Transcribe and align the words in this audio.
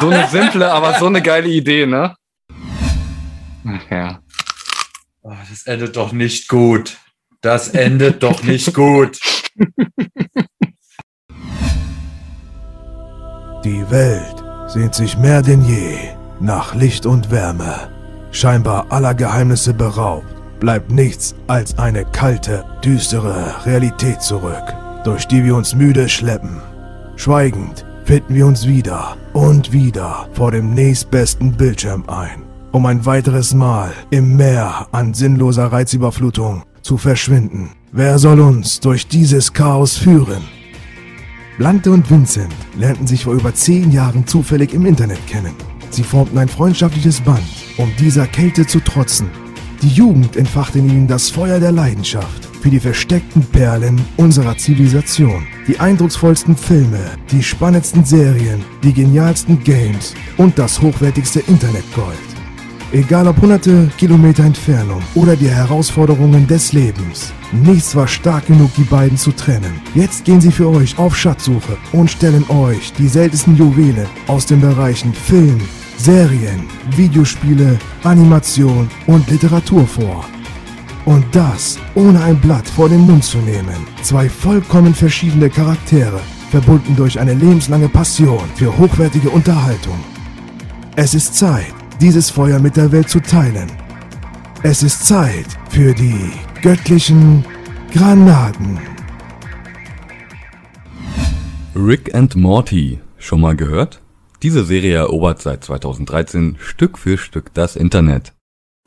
So 0.00 0.08
eine 0.10 0.28
simple, 0.28 0.70
aber 0.70 0.98
so 0.98 1.06
eine 1.06 1.22
geile 1.22 1.48
Idee, 1.48 1.86
ne? 1.86 2.14
Ach 3.66 3.90
ja. 3.90 4.20
Oh, 5.22 5.32
das 5.48 5.62
endet 5.66 5.96
doch 5.96 6.12
nicht 6.12 6.48
gut. 6.48 6.98
Das 7.40 7.68
endet 7.68 8.22
doch 8.22 8.42
nicht 8.42 8.74
gut. 8.74 9.18
Die 13.64 13.90
Welt 13.90 14.44
sehnt 14.68 14.94
sich 14.94 15.16
mehr 15.16 15.42
denn 15.42 15.64
je 15.64 15.96
nach 16.40 16.74
Licht 16.74 17.06
und 17.06 17.30
Wärme. 17.30 17.90
Scheinbar 18.30 18.92
aller 18.92 19.14
Geheimnisse 19.14 19.72
beraubt, 19.72 20.26
bleibt 20.60 20.90
nichts 20.90 21.34
als 21.46 21.78
eine 21.78 22.04
kalte, 22.04 22.64
düstere 22.84 23.64
Realität 23.64 24.22
zurück, 24.22 24.74
durch 25.04 25.26
die 25.26 25.44
wir 25.44 25.56
uns 25.56 25.74
müde 25.74 26.08
schleppen. 26.08 26.60
Schweigend 27.16 27.85
finden 28.06 28.36
wir 28.36 28.46
uns 28.46 28.68
wieder 28.68 29.16
und 29.32 29.72
wieder 29.72 30.28
vor 30.32 30.52
dem 30.52 30.74
nächstbesten 30.74 31.52
Bildschirm 31.52 32.04
ein, 32.06 32.44
um 32.70 32.86
ein 32.86 33.04
weiteres 33.04 33.52
Mal 33.52 33.92
im 34.10 34.36
Meer 34.36 34.86
an 34.92 35.12
sinnloser 35.12 35.66
Reizüberflutung 35.66 36.62
zu 36.82 36.98
verschwinden. 36.98 37.70
Wer 37.90 38.20
soll 38.20 38.38
uns 38.38 38.78
durch 38.78 39.08
dieses 39.08 39.52
Chaos 39.52 39.96
führen? 39.96 40.44
Blante 41.58 41.90
und 41.90 42.08
Vincent 42.08 42.54
lernten 42.78 43.08
sich 43.08 43.24
vor 43.24 43.34
über 43.34 43.52
zehn 43.52 43.90
Jahren 43.90 44.24
zufällig 44.24 44.72
im 44.72 44.86
Internet 44.86 45.26
kennen. 45.26 45.54
Sie 45.90 46.04
formten 46.04 46.38
ein 46.38 46.48
freundschaftliches 46.48 47.20
Band, 47.22 47.42
um 47.76 47.90
dieser 47.98 48.28
Kälte 48.28 48.68
zu 48.68 48.78
trotzen. 48.78 49.30
Die 49.82 49.88
Jugend 49.88 50.36
entfachte 50.36 50.78
in 50.78 50.88
ihnen 50.88 51.06
das 51.06 51.28
Feuer 51.28 51.60
der 51.60 51.72
Leidenschaft 51.72 52.46
für 52.62 52.70
die 52.70 52.80
versteckten 52.80 53.42
Perlen 53.44 54.00
unserer 54.16 54.56
Zivilisation. 54.56 55.46
Die 55.68 55.78
eindrucksvollsten 55.78 56.56
Filme, 56.56 56.98
die 57.30 57.42
spannendsten 57.42 58.04
Serien, 58.04 58.64
die 58.82 58.92
genialsten 58.92 59.62
Games 59.62 60.14
und 60.38 60.58
das 60.58 60.80
hochwertigste 60.80 61.40
Internetgold. 61.40 62.16
Egal 62.92 63.28
ob 63.28 63.40
hunderte 63.42 63.90
Kilometer 63.98 64.44
Entfernung 64.44 65.02
oder 65.14 65.36
die 65.36 65.50
Herausforderungen 65.50 66.46
des 66.46 66.72
Lebens. 66.72 67.32
Nichts 67.52 67.94
war 67.94 68.08
stark 68.08 68.46
genug, 68.46 68.70
die 68.76 68.84
beiden 68.84 69.18
zu 69.18 69.32
trennen. 69.32 69.80
Jetzt 69.94 70.24
gehen 70.24 70.40
sie 70.40 70.52
für 70.52 70.68
euch 70.68 70.96
auf 70.98 71.16
Schatzsuche 71.16 71.76
und 71.92 72.10
stellen 72.10 72.48
euch 72.48 72.92
die 72.94 73.08
seltensten 73.08 73.56
Juwelen 73.56 74.06
aus 74.28 74.46
den 74.46 74.60
Bereichen 74.60 75.12
Film, 75.12 75.60
Serien, 75.98 76.60
Videospiele, 76.96 77.78
Animation 78.04 78.88
und 79.06 79.28
Literatur 79.30 79.86
vor. 79.86 80.24
Und 81.04 81.24
das 81.32 81.78
ohne 81.94 82.22
ein 82.22 82.40
Blatt 82.40 82.68
vor 82.68 82.88
den 82.88 83.00
Mund 83.00 83.24
zu 83.24 83.38
nehmen. 83.38 83.86
Zwei 84.02 84.28
vollkommen 84.28 84.94
verschiedene 84.94 85.48
Charaktere, 85.48 86.20
verbunden 86.50 86.96
durch 86.96 87.18
eine 87.18 87.34
lebenslange 87.34 87.88
Passion 87.88 88.44
für 88.56 88.76
hochwertige 88.76 89.30
Unterhaltung. 89.30 89.98
Es 90.96 91.14
ist 91.14 91.34
Zeit, 91.34 91.74
dieses 92.00 92.30
Feuer 92.30 92.58
mit 92.58 92.76
der 92.76 92.90
Welt 92.92 93.08
zu 93.08 93.20
teilen. 93.20 93.70
Es 94.62 94.82
ist 94.82 95.06
Zeit 95.06 95.46
für 95.70 95.94
die 95.94 96.32
göttlichen 96.62 97.44
Granaten. 97.92 98.78
Rick 101.74 102.14
and 102.14 102.34
Morty, 102.34 103.00
schon 103.18 103.42
mal 103.42 103.54
gehört? 103.54 104.00
Diese 104.42 104.64
Serie 104.64 104.96
erobert 104.96 105.40
seit 105.40 105.64
2013 105.64 106.56
Stück 106.60 106.98
für 106.98 107.16
Stück 107.16 107.54
das 107.54 107.74
Internet. 107.74 108.34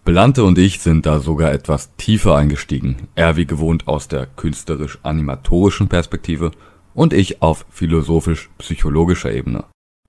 Belante 0.06 0.44
und 0.44 0.58
ich 0.58 0.80
sind 0.80 1.06
da 1.06 1.20
sogar 1.20 1.52
etwas 1.52 1.96
tiefer 1.98 2.36
eingestiegen, 2.36 3.08
er 3.16 3.36
wie 3.36 3.46
gewohnt 3.46 3.88
aus 3.88 4.08
der 4.08 4.28
künstlerisch-animatorischen 4.28 5.88
Perspektive 5.88 6.52
und 6.94 7.14
ich 7.14 7.42
auf 7.42 7.66
philosophisch-psychologischer 7.70 9.32
Ebene. 9.32 9.66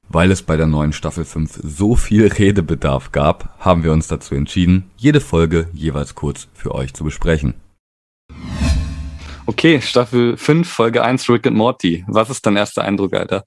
Weil 0.09 0.31
es 0.31 0.43
bei 0.43 0.57
der 0.57 0.67
neuen 0.67 0.93
Staffel 0.93 1.25
5 1.25 1.61
so 1.63 1.97
viel 1.97 2.27
Redebedarf 2.27 3.13
gab, 3.13 3.59
haben 3.61 3.83
wir 3.83 3.93
uns 3.93 4.09
dazu 4.09 4.35
entschieden, 4.35 4.91
jede 4.97 5.21
Folge 5.21 5.69
jeweils 5.73 6.15
kurz 6.15 6.49
für 6.53 6.75
euch 6.75 6.93
zu 6.93 7.05
besprechen. 7.05 7.55
Okay, 9.47 9.81
Staffel 9.81 10.37
5, 10.37 10.69
Folge 10.69 11.03
1, 11.03 11.29
Rick 11.31 11.47
and 11.47 11.57
Morty. 11.57 12.05
Was 12.07 12.29
ist 12.29 12.45
dein 12.45 12.57
erster 12.57 12.85
Eindruck, 12.85 13.15
Alter? 13.15 13.45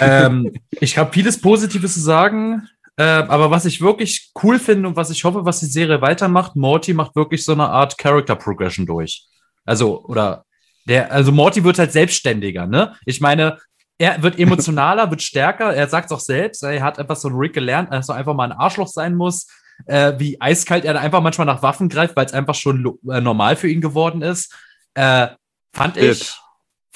Ähm, 0.00 0.52
ich 0.70 0.98
habe 0.98 1.12
vieles 1.12 1.40
Positives 1.40 1.94
zu 1.94 2.00
sagen, 2.00 2.68
äh, 2.96 3.02
aber 3.02 3.50
was 3.50 3.64
ich 3.66 3.80
wirklich 3.80 4.30
cool 4.42 4.58
finde 4.58 4.88
und 4.88 4.96
was 4.96 5.10
ich 5.10 5.22
hoffe, 5.24 5.44
was 5.44 5.60
die 5.60 5.66
Serie 5.66 6.00
weitermacht, 6.00 6.56
Morty 6.56 6.94
macht 6.94 7.14
wirklich 7.14 7.44
so 7.44 7.52
eine 7.52 7.68
Art 7.68 7.98
Character 7.98 8.36
Progression 8.36 8.86
durch. 8.86 9.26
Also, 9.64 10.04
oder 10.04 10.44
der, 10.86 11.12
also 11.12 11.32
Morty 11.32 11.62
wird 11.64 11.78
halt 11.78 11.92
selbstständiger, 11.92 12.66
ne? 12.66 12.94
Ich 13.04 13.20
meine, 13.20 13.58
er 13.98 14.22
wird 14.22 14.38
emotionaler, 14.38 15.10
wird 15.10 15.22
stärker. 15.22 15.74
Er 15.74 15.88
sagt 15.88 16.06
es 16.06 16.12
auch 16.12 16.20
selbst. 16.20 16.62
Er 16.62 16.82
hat 16.82 16.98
einfach 16.98 17.16
so 17.16 17.28
ein 17.28 17.34
Rick 17.34 17.54
gelernt, 17.54 17.92
dass 17.92 18.08
er 18.08 18.14
einfach 18.14 18.34
mal 18.34 18.50
ein 18.50 18.58
Arschloch 18.58 18.88
sein 18.88 19.14
muss. 19.14 19.46
Äh, 19.84 20.14
wie 20.18 20.40
eiskalt 20.40 20.86
er 20.86 20.94
da 20.94 21.00
einfach 21.00 21.20
manchmal 21.20 21.46
nach 21.46 21.62
Waffen 21.62 21.90
greift, 21.90 22.16
weil 22.16 22.24
es 22.24 22.32
einfach 22.32 22.54
schon 22.54 22.98
äh, 23.10 23.20
normal 23.20 23.56
für 23.56 23.68
ihn 23.68 23.82
geworden 23.82 24.22
ist. 24.22 24.54
Äh, 24.94 25.28
fand 25.74 25.98
ich, 25.98 26.34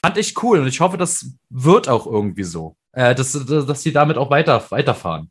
fand 0.03 0.17
ich 0.17 0.43
cool 0.43 0.61
und 0.61 0.67
ich 0.67 0.81
hoffe, 0.81 0.97
das 0.97 1.35
wird 1.51 1.89
auch 1.89 2.07
irgendwie 2.07 2.45
so, 2.45 2.77
äh, 2.93 3.15
dass, 3.15 3.33
dass 3.33 3.83
sie 3.83 3.93
damit 3.93 4.17
auch 4.17 4.31
weiter, 4.31 4.63
weiterfahren. 4.71 5.31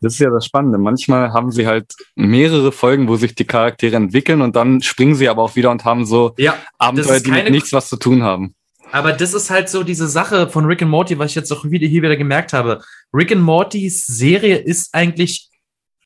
Das 0.00 0.14
ist 0.14 0.18
ja 0.18 0.30
das 0.30 0.44
Spannende. 0.46 0.78
Manchmal 0.78 1.32
haben 1.32 1.50
sie 1.50 1.66
halt 1.66 1.94
mehrere 2.14 2.72
Folgen, 2.72 3.08
wo 3.08 3.16
sich 3.16 3.34
die 3.34 3.46
Charaktere 3.46 3.96
entwickeln 3.96 4.42
und 4.42 4.56
dann 4.56 4.82
springen 4.82 5.14
sie 5.14 5.28
aber 5.28 5.42
auch 5.42 5.56
wieder 5.56 5.70
und 5.70 5.84
haben 5.84 6.04
so 6.04 6.34
ja, 6.36 6.56
Abenteuer, 6.78 7.20
die 7.20 7.30
mit 7.30 7.50
nichts 7.50 7.72
was 7.72 7.88
zu 7.88 7.96
tun 7.96 8.22
haben. 8.22 8.54
Aber 8.92 9.12
das 9.12 9.34
ist 9.34 9.50
halt 9.50 9.68
so 9.68 9.82
diese 9.82 10.06
Sache 10.06 10.48
von 10.48 10.66
Rick 10.66 10.82
and 10.82 10.90
Morty, 10.90 11.18
was 11.18 11.30
ich 11.30 11.34
jetzt 11.34 11.50
auch 11.52 11.64
wieder 11.64 11.86
hier 11.86 12.02
wieder 12.02 12.16
gemerkt 12.16 12.52
habe. 12.52 12.82
Rick 13.12 13.32
and 13.32 13.42
Mortys 13.42 14.04
Serie 14.06 14.56
ist 14.56 14.94
eigentlich, 14.94 15.48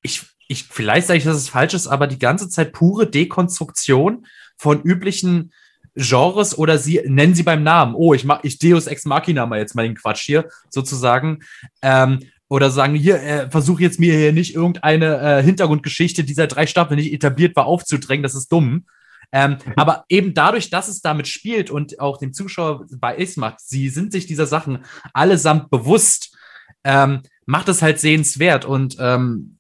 ich, 0.02 0.22
ich, 0.46 0.64
vielleicht 0.64 1.06
sage 1.06 1.18
ich, 1.18 1.24
dass 1.24 1.36
es 1.36 1.48
falsch 1.48 1.74
ist, 1.74 1.86
aber 1.86 2.06
die 2.06 2.18
ganze 2.18 2.48
Zeit 2.48 2.72
pure 2.72 3.06
Dekonstruktion 3.06 4.26
von 4.56 4.80
üblichen 4.82 5.52
Genres 5.98 6.56
oder 6.56 6.78
sie 6.78 7.00
nennen 7.06 7.34
sie 7.34 7.42
beim 7.42 7.62
Namen. 7.62 7.94
Oh, 7.94 8.14
ich 8.14 8.24
mach, 8.24 8.44
ich 8.44 8.58
Deus 8.58 8.86
Ex 8.86 9.04
Machina 9.04 9.46
mal 9.46 9.58
jetzt 9.58 9.74
mal 9.74 9.82
den 9.82 9.96
Quatsch 9.96 10.22
hier 10.22 10.48
sozusagen. 10.70 11.40
Ähm, 11.82 12.20
oder 12.48 12.70
sagen, 12.70 12.94
hier, 12.94 13.22
äh, 13.22 13.50
versuche 13.50 13.82
jetzt 13.82 14.00
mir 14.00 14.16
hier 14.16 14.32
nicht 14.32 14.54
irgendeine 14.54 15.18
äh, 15.18 15.42
Hintergrundgeschichte 15.42 16.24
dieser 16.24 16.46
drei 16.46 16.66
Staffeln 16.66 16.98
nicht 16.98 17.12
etabliert 17.12 17.54
war 17.56 17.66
aufzudrängen, 17.66 18.22
das 18.22 18.34
ist 18.34 18.50
dumm. 18.50 18.86
Ähm, 19.30 19.50
mhm. 19.50 19.72
aber 19.76 20.04
eben 20.08 20.32
dadurch, 20.32 20.70
dass 20.70 20.88
es 20.88 21.02
damit 21.02 21.28
spielt 21.28 21.70
und 21.70 22.00
auch 22.00 22.16
dem 22.16 22.32
Zuschauer 22.32 22.86
bei 22.98 23.18
Ace 23.18 23.36
macht, 23.36 23.60
sie 23.60 23.90
sind 23.90 24.10
sich 24.10 24.24
dieser 24.26 24.46
Sachen 24.46 24.84
allesamt 25.12 25.68
bewusst, 25.68 26.34
ähm, 26.82 27.20
macht 27.44 27.68
es 27.68 27.82
halt 27.82 28.00
sehenswert. 28.00 28.64
Und 28.64 28.96
ähm, 28.98 29.57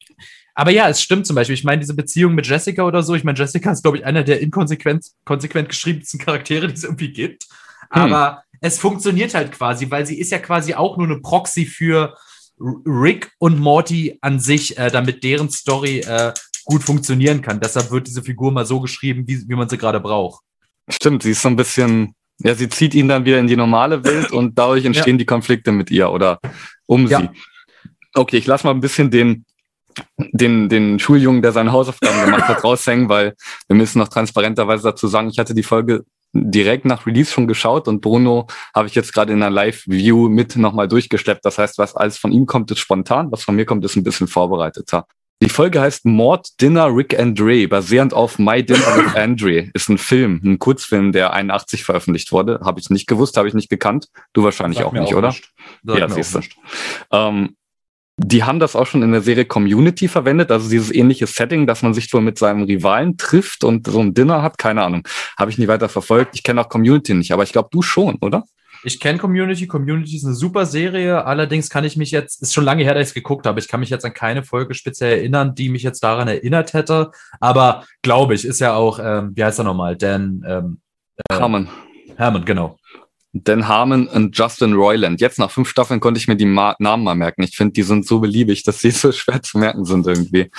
aber 0.58 0.72
ja, 0.72 0.88
es 0.88 1.00
stimmt 1.00 1.24
zum 1.24 1.36
Beispiel. 1.36 1.54
Ich 1.54 1.62
meine, 1.62 1.78
diese 1.78 1.94
Beziehung 1.94 2.34
mit 2.34 2.44
Jessica 2.44 2.82
oder 2.82 3.04
so, 3.04 3.14
ich 3.14 3.22
meine, 3.22 3.38
Jessica 3.38 3.70
ist, 3.70 3.82
glaube 3.82 3.98
ich, 3.98 4.04
einer 4.04 4.24
der 4.24 4.40
inkonsequent 4.40 5.06
konsequent 5.24 5.68
geschriebensten 5.68 6.18
Charaktere, 6.18 6.66
die 6.66 6.74
es 6.74 6.82
irgendwie 6.82 7.12
gibt. 7.12 7.44
Hm. 7.92 8.02
Aber 8.02 8.42
es 8.60 8.80
funktioniert 8.80 9.34
halt 9.34 9.52
quasi, 9.52 9.88
weil 9.88 10.04
sie 10.04 10.18
ist 10.18 10.32
ja 10.32 10.40
quasi 10.40 10.74
auch 10.74 10.96
nur 10.96 11.06
eine 11.06 11.20
Proxy 11.20 11.64
für 11.64 12.16
Rick 12.58 13.30
und 13.38 13.60
Morty 13.60 14.18
an 14.20 14.40
sich, 14.40 14.76
äh, 14.76 14.90
damit 14.90 15.22
deren 15.22 15.48
Story 15.48 16.00
äh, 16.00 16.32
gut 16.64 16.82
funktionieren 16.82 17.40
kann. 17.40 17.60
Deshalb 17.60 17.92
wird 17.92 18.08
diese 18.08 18.24
Figur 18.24 18.50
mal 18.50 18.66
so 18.66 18.80
geschrieben, 18.80 19.28
wie, 19.28 19.48
wie 19.48 19.54
man 19.54 19.68
sie 19.68 19.78
gerade 19.78 20.00
braucht. 20.00 20.42
Stimmt, 20.88 21.22
sie 21.22 21.30
ist 21.30 21.42
so 21.42 21.50
ein 21.50 21.56
bisschen, 21.56 22.16
ja, 22.40 22.56
sie 22.56 22.68
zieht 22.68 22.96
ihn 22.96 23.06
dann 23.06 23.24
wieder 23.24 23.38
in 23.38 23.46
die 23.46 23.54
normale 23.54 24.02
Welt 24.02 24.32
und 24.32 24.58
dadurch 24.58 24.84
entstehen 24.84 25.14
ja. 25.14 25.18
die 25.18 25.26
Konflikte 25.26 25.70
mit 25.70 25.92
ihr 25.92 26.10
oder 26.10 26.40
um 26.86 27.06
ja. 27.06 27.20
sie. 27.20 27.28
Okay, 28.12 28.38
ich 28.38 28.46
lasse 28.46 28.66
mal 28.66 28.74
ein 28.74 28.80
bisschen 28.80 29.12
den, 29.12 29.44
den, 30.16 30.68
den 30.68 30.98
Schuljungen, 30.98 31.42
der 31.42 31.52
seine 31.52 31.72
Hausaufgaben 31.72 32.24
gemacht 32.24 32.48
hat, 32.48 32.64
raushängen, 32.64 33.08
weil 33.08 33.34
wir 33.66 33.76
müssen 33.76 33.98
noch 33.98 34.08
transparenterweise 34.08 34.82
dazu 34.82 35.06
sagen, 35.06 35.28
ich 35.30 35.38
hatte 35.38 35.54
die 35.54 35.62
Folge 35.62 36.04
direkt 36.32 36.84
nach 36.84 37.06
Release 37.06 37.32
schon 37.32 37.46
geschaut 37.46 37.88
und 37.88 38.00
Bruno 38.00 38.46
habe 38.74 38.86
ich 38.86 38.94
jetzt 38.94 39.12
gerade 39.12 39.32
in 39.32 39.42
einer 39.42 39.50
Live-View 39.50 40.28
mit 40.28 40.56
nochmal 40.56 40.88
durchgesteppt. 40.88 41.44
Das 41.44 41.58
heißt, 41.58 41.78
was 41.78 41.96
alles 41.96 42.18
von 42.18 42.32
ihm 42.32 42.46
kommt, 42.46 42.70
ist 42.70 42.80
spontan, 42.80 43.32
was 43.32 43.42
von 43.42 43.56
mir 43.56 43.64
kommt, 43.64 43.84
ist 43.84 43.96
ein 43.96 44.04
bisschen 44.04 44.28
vorbereiteter. 44.28 45.06
Die 45.40 45.48
Folge 45.48 45.80
heißt 45.80 46.04
Mord 46.04 46.60
Dinner 46.60 46.94
Rick 46.94 47.16
and 47.16 47.38
Dre, 47.38 47.68
basierend 47.68 48.12
auf 48.12 48.40
My 48.40 48.62
Dinner 48.62 48.96
with 48.96 49.14
Andre. 49.14 49.70
Ist 49.72 49.88
ein 49.88 49.96
Film, 49.96 50.40
ein 50.44 50.58
Kurzfilm, 50.58 51.12
der 51.12 51.32
81 51.32 51.84
veröffentlicht 51.84 52.32
wurde. 52.32 52.60
Habe 52.64 52.80
ich 52.80 52.90
nicht 52.90 53.06
gewusst, 53.06 53.36
habe 53.36 53.46
ich 53.46 53.54
nicht 53.54 53.70
gekannt. 53.70 54.08
Du 54.32 54.42
wahrscheinlich 54.42 54.82
auch 54.82 54.92
nicht, 54.92 55.14
auch 55.14 55.18
oder? 55.18 55.28
Nicht. 55.28 55.48
Ja, 55.84 56.08
siehst 56.08 56.34
du. 56.34 56.40
Ähm, 57.12 57.56
die 58.18 58.42
haben 58.42 58.58
das 58.58 58.74
auch 58.74 58.86
schon 58.86 59.02
in 59.02 59.12
der 59.12 59.20
Serie 59.20 59.44
Community 59.44 60.08
verwendet, 60.08 60.50
also 60.50 60.68
dieses 60.68 60.92
ähnliche 60.92 61.26
Setting, 61.26 61.66
dass 61.66 61.82
man 61.82 61.94
sich 61.94 62.12
wohl 62.12 62.20
mit 62.20 62.36
seinem 62.36 62.64
Rivalen 62.64 63.16
trifft 63.16 63.62
und 63.62 63.86
so 63.86 64.00
ein 64.00 64.12
Dinner 64.12 64.42
hat. 64.42 64.58
Keine 64.58 64.82
Ahnung. 64.82 65.06
Habe 65.38 65.50
ich 65.50 65.58
nie 65.58 65.68
weiter 65.68 65.88
verfolgt. 65.88 66.34
Ich 66.34 66.42
kenne 66.42 66.60
auch 66.60 66.68
Community 66.68 67.14
nicht, 67.14 67.32
aber 67.32 67.44
ich 67.44 67.52
glaube, 67.52 67.68
du 67.70 67.80
schon, 67.80 68.16
oder? 68.20 68.44
Ich 68.82 68.98
kenne 69.00 69.18
Community. 69.18 69.66
Community 69.66 70.16
ist 70.16 70.24
eine 70.24 70.34
super 70.34 70.66
Serie. 70.66 71.24
Allerdings 71.24 71.70
kann 71.70 71.84
ich 71.84 71.96
mich 71.96 72.10
jetzt, 72.10 72.42
ist 72.42 72.54
schon 72.54 72.64
lange 72.64 72.82
her, 72.82 72.94
dass 72.94 73.04
ich 73.04 73.08
es 73.08 73.14
geguckt 73.14 73.46
habe. 73.46 73.60
Ich 73.60 73.68
kann 73.68 73.80
mich 73.80 73.90
jetzt 73.90 74.04
an 74.04 74.14
keine 74.14 74.42
Folge 74.42 74.74
speziell 74.74 75.18
erinnern, 75.18 75.54
die 75.54 75.68
mich 75.68 75.82
jetzt 75.82 76.02
daran 76.02 76.28
erinnert 76.28 76.74
hätte. 76.74 77.10
Aber 77.40 77.84
glaube 78.02 78.34
ich, 78.34 78.44
ist 78.44 78.60
ja 78.60 78.74
auch, 78.74 78.98
ähm, 79.02 79.32
wie 79.34 79.44
heißt 79.44 79.60
er 79.60 79.64
nochmal? 79.64 79.96
Dan 79.96 80.44
ähm, 80.46 80.80
äh, 81.28 81.34
Herman. 81.34 81.68
Herman, 82.16 82.44
genau. 82.44 82.78
Dan 83.32 83.68
Harmon 83.68 84.08
und 84.08 84.36
Justin 84.36 84.72
Roiland. 84.72 85.20
Jetzt 85.20 85.38
nach 85.38 85.50
fünf 85.50 85.68
Staffeln 85.68 86.00
konnte 86.00 86.18
ich 86.18 86.28
mir 86.28 86.36
die 86.36 86.46
Ma 86.46 86.74
Namen 86.78 87.04
mal 87.04 87.14
merken. 87.14 87.42
Ich 87.42 87.56
finde, 87.56 87.72
die 87.74 87.82
sind 87.82 88.06
so 88.06 88.20
beliebig, 88.20 88.62
dass 88.62 88.80
sie 88.80 88.90
so 88.92 89.12
schwer 89.12 89.42
zu 89.42 89.58
merken 89.58 89.84
sind 89.84 90.06
irgendwie. 90.06 90.50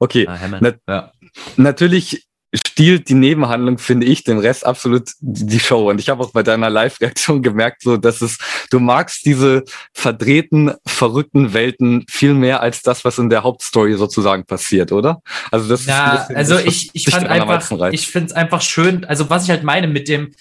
Okay, 0.00 0.26
Ah, 0.28 0.38
na 0.60 0.72
ja. 0.86 1.12
natürlich 1.56 2.24
stiehlt 2.54 3.10
die 3.10 3.14
Nebenhandlung, 3.14 3.76
finde 3.76 4.06
ich, 4.06 4.24
den 4.24 4.38
Rest 4.38 4.64
absolut 4.64 5.10
die 5.20 5.60
Show. 5.60 5.90
Und 5.90 6.00
ich 6.00 6.08
habe 6.08 6.22
auch 6.24 6.30
bei 6.32 6.42
deiner 6.42 6.70
Live-Reaktion 6.70 7.42
gemerkt, 7.42 7.82
so 7.82 7.98
dass 7.98 8.22
es, 8.22 8.38
du 8.70 8.80
magst 8.80 9.26
diese 9.26 9.64
verdrehten, 9.92 10.72
verrückten 10.86 11.52
Welten 11.52 12.06
viel 12.08 12.32
mehr 12.32 12.62
als 12.62 12.80
das, 12.80 13.04
was 13.04 13.18
in 13.18 13.28
der 13.28 13.42
Hauptstory 13.42 13.94
sozusagen 13.98 14.44
passiert, 14.46 14.92
oder? 14.92 15.20
Also 15.50 15.68
das 15.68 15.84
Ja, 15.84 16.14
ist 16.14 16.30
ein 16.30 16.36
bisschen 16.36 16.36
also 16.36 16.58
ich, 16.58 16.90
ich 16.94 17.10
fand 17.10 17.26
einfach, 17.28 17.92
ich 17.92 18.06
finde 18.08 18.28
es 18.28 18.32
einfach 18.32 18.62
schön, 18.62 19.04
also 19.04 19.28
was 19.28 19.44
ich 19.44 19.50
halt 19.50 19.62
meine 19.64 19.86
mit 19.86 20.08
dem, 20.08 20.32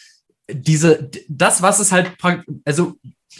diese, 0.49 1.09
das, 1.27 1.61
was 1.61 1.79
es 1.79 1.91
halt, 1.91 2.11
also 2.65 2.95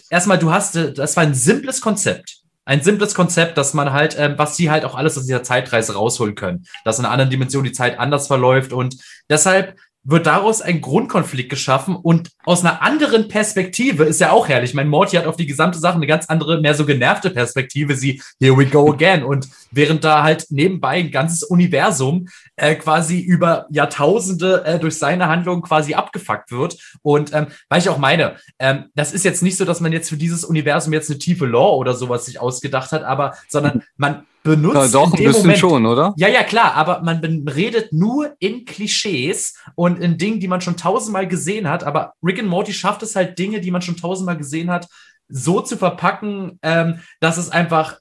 erstmal, 0.10 0.40
du 0.40 0.52
hast, 0.52 0.76
das 0.76 1.16
war 1.16 1.24
ein 1.24 1.34
simples 1.34 1.82
Konzept. 1.82 2.42
Ein 2.66 2.82
simples 2.82 3.16
Konzept, 3.16 3.58
dass 3.58 3.74
man 3.74 3.94
halt, 3.94 4.18
ähm, 4.20 4.34
was 4.38 4.58
sie 4.58 4.70
halt 4.70 4.84
auch 4.84 4.96
alles 4.96 5.18
aus 5.18 5.26
dieser 5.26 5.42
Zeitreise 5.42 5.94
rausholen 5.94 6.36
können. 6.36 6.66
Dass 6.84 7.00
in 7.00 7.06
einer 7.06 7.14
anderen 7.14 7.32
Dimension 7.32 7.64
die 7.64 7.72
Zeit 7.72 7.98
anders 7.98 8.28
verläuft 8.28 8.74
und 8.74 8.98
deshalb 9.30 9.78
wird 10.10 10.26
daraus 10.26 10.62
ein 10.62 10.80
Grundkonflikt 10.80 11.50
geschaffen 11.50 11.96
und 11.96 12.30
aus 12.46 12.62
einer 12.62 12.82
anderen 12.82 13.28
Perspektive 13.28 14.06
ist 14.06 14.22
ja 14.22 14.32
auch 14.32 14.48
herrlich. 14.48 14.74
Mein 14.74 14.88
Morty 14.88 15.18
hat 15.18 15.28
auf 15.28 15.36
die 15.36 15.46
gesamte 15.46 15.80
Sache 15.80 15.96
eine 15.96 16.08
ganz 16.08 16.28
andere, 16.28 16.62
mehr 16.62 16.74
so 16.76 16.86
genervte 16.86 17.30
Perspektive. 17.30 17.94
Sie, 17.94 18.22
here 18.40 18.58
we 18.58 18.66
go 18.66 18.90
again. 18.90 19.24
Und 19.24 19.50
während 19.72 20.06
da 20.06 20.24
halt 20.24 20.46
nebenbei 20.50 21.00
ein 21.00 21.12
ganzes 21.12 21.44
Universum 21.44 22.30
äh, 22.58 22.76
quasi 22.76 23.20
über 23.20 23.68
Jahrtausende 23.70 24.66
äh, 24.66 24.80
durch 24.80 24.98
seine 24.98 25.28
Handlungen 25.28 25.62
quasi 25.62 25.94
abgefuckt 25.94 26.52
wird. 26.52 26.78
Und 27.02 27.34
ähm, 27.34 27.48
weil 27.70 27.80
ich 27.80 27.90
auch 27.90 27.98
meine, 27.98 28.36
ähm, 28.60 28.86
das 28.96 29.14
ist 29.14 29.24
jetzt 29.24 29.44
nicht 29.44 29.58
so, 29.58 29.66
dass 29.66 29.80
man 29.80 29.94
jetzt 29.94 30.10
für 30.10 30.18
dieses 30.18 30.44
Universum 30.44 30.92
jetzt 30.94 31.10
eine 31.10 31.20
tiefe 31.20 31.46
Lore 31.46 31.78
oder 31.78 31.94
sowas 31.94 32.26
sich 32.26 32.40
ausgedacht 32.40 32.92
hat, 32.92 33.04
aber 33.04 33.36
sondern 33.48 33.84
man 33.96 34.26
benutzt 34.44 34.76
ja, 34.76 34.88
doch, 34.88 35.14
in 35.14 35.20
ein 35.20 35.24
bisschen 35.24 35.42
Moment 35.42 35.60
schon, 35.60 35.86
oder? 35.86 36.14
ja, 36.18 36.28
ja, 36.28 36.44
klar, 36.44 36.74
aber 36.76 37.02
man 37.02 37.20
redet 37.48 37.92
nur 37.92 38.36
in 38.40 38.66
Klischees 38.66 39.56
und 39.76 40.00
in 40.00 40.18
Dingen, 40.18 40.40
die 40.40 40.48
man 40.48 40.62
schon 40.62 40.78
tausendmal 40.78 41.28
gesehen 41.28 41.70
hat. 41.70 41.84
Aber 41.84 42.14
Rick 42.24 42.40
and 42.40 42.48
Morty 42.48 42.74
schafft 42.74 43.04
es 43.04 43.16
halt, 43.16 43.38
Dinge, 43.38 43.60
die 43.60 43.72
man 43.72 43.82
schon 43.82 43.98
tausendmal 43.98 44.38
gesehen 44.38 44.72
hat, 44.72 44.88
so 45.28 45.62
zu 45.62 45.78
verpacken, 45.78 46.60
ähm, 46.62 47.02
dass 47.20 47.38
es 47.38 47.50
einfach 47.50 48.00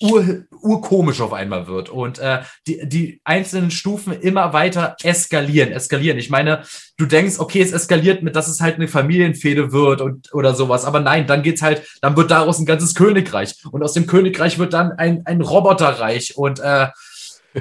ur, 0.00 0.44
urkomisch 0.62 1.20
auf 1.20 1.32
einmal 1.32 1.66
wird 1.66 1.88
und 1.88 2.18
äh, 2.18 2.40
die, 2.66 2.88
die 2.88 3.20
einzelnen 3.24 3.70
Stufen 3.70 4.12
immer 4.12 4.52
weiter 4.52 4.96
eskalieren, 5.02 5.72
eskalieren. 5.72 6.18
Ich 6.18 6.30
meine, 6.30 6.62
du 6.96 7.06
denkst, 7.06 7.38
okay, 7.38 7.60
es 7.60 7.72
eskaliert 7.72 8.22
mit, 8.22 8.36
dass 8.36 8.48
es 8.48 8.60
halt 8.60 8.76
eine 8.76 8.88
Familienfehde 8.88 9.72
wird 9.72 10.00
und 10.00 10.32
oder 10.32 10.54
sowas, 10.54 10.84
aber 10.84 11.00
nein, 11.00 11.26
dann 11.26 11.42
geht's 11.42 11.62
halt, 11.62 11.82
dann 12.00 12.16
wird 12.16 12.30
daraus 12.30 12.58
ein 12.58 12.66
ganzes 12.66 12.94
Königreich 12.94 13.54
und 13.70 13.82
aus 13.82 13.92
dem 13.92 14.06
Königreich 14.06 14.58
wird 14.58 14.72
dann 14.72 14.92
ein, 14.92 15.26
ein 15.26 15.40
Roboterreich 15.40 16.36
und 16.36 16.60
äh, 16.60 16.88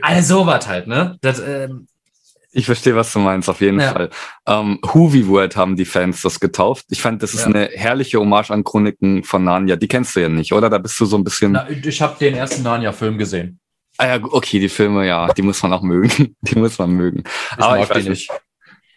all 0.02 0.24
sowas 0.24 0.68
halt, 0.68 0.88
ne? 0.88 1.18
Das, 1.22 1.40
ähm, 1.40 1.88
Ich 2.58 2.66
verstehe, 2.66 2.96
was 2.96 3.14
du 3.14 3.20
meinst, 3.20 3.50
auf 3.50 3.62
jeden 3.62 3.80
Ja. 3.80 3.92
Fall. 3.94 4.10
Ähm, 4.48 4.80
Hoovy 4.94 5.28
World 5.28 5.56
haben 5.56 5.76
die 5.76 5.86
Fans 5.86 6.24
das 6.24 6.40
getauft. 6.40 6.86
Ich 6.90 7.02
fand, 7.04 7.22
das 7.22 7.36
ist 7.36 7.42
Ja. 7.42 7.46
eine 7.48 7.70
herrliche 7.72 8.20
Hommage 8.20 8.50
an 8.50 8.64
Chroniken 8.64 9.24
von 9.24 9.44
Narnia. 9.44 9.76
Die 9.76 9.88
kennst 9.88 10.16
du 10.16 10.22
ja 10.22 10.28
nicht, 10.28 10.52
oder? 10.54 10.68
Da 10.68 10.80
bist 10.80 11.00
du 11.00 11.06
so 11.06 11.18
ein 11.20 11.24
bisschen. 11.24 11.52
na, 11.52 11.70
ich 11.70 12.02
habe 12.02 12.18
den 12.20 12.34
ersten 12.34 12.64
Narnia-Film 12.64 13.20
gesehen. 13.20 13.60
Ah 14.00 14.08
ja, 14.08 14.24
okay, 14.24 14.60
die 14.60 14.70
Filme, 14.70 15.06
ja, 15.06 15.32
die 15.34 15.44
muss 15.44 15.62
man 15.62 15.72
auch 15.72 15.84
mögen. 15.84 16.36
Die 16.42 16.58
muss 16.58 16.80
man 16.80 16.92
mögen. 16.92 17.24
Ich 17.52 17.64
Aber 17.64 17.78
mag 17.78 17.96
ich 17.96 18.04
die 18.04 18.10
nicht. 18.10 18.32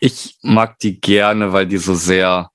Ich 0.00 0.36
mag 0.42 0.78
die 0.78 0.98
gerne, 0.98 1.52
weil 1.52 1.66
die 1.66 1.76
so 1.76 1.94
sehr, 1.94 2.50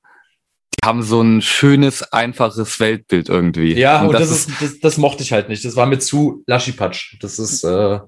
die 0.74 0.88
haben 0.88 1.04
so 1.04 1.22
ein 1.22 1.44
schönes, 1.44 2.02
einfaches 2.14 2.80
Weltbild 2.80 3.30
irgendwie. 3.30 3.76
Ja, 3.76 4.02
und, 4.02 4.14
das, 4.14 4.32
ist, 4.32 4.50
das, 4.60 4.80
das 4.80 4.98
mochte 4.98 5.22
ich 5.22 5.32
halt 5.32 5.50
nicht. 5.50 5.64
Das 5.66 5.76
war 5.76 5.86
mir 5.86 6.00
zu 6.00 6.44
laschipatsch. 6.48 7.18
Das 7.22 7.38
ist 7.38 7.64
äh, 7.64 8.00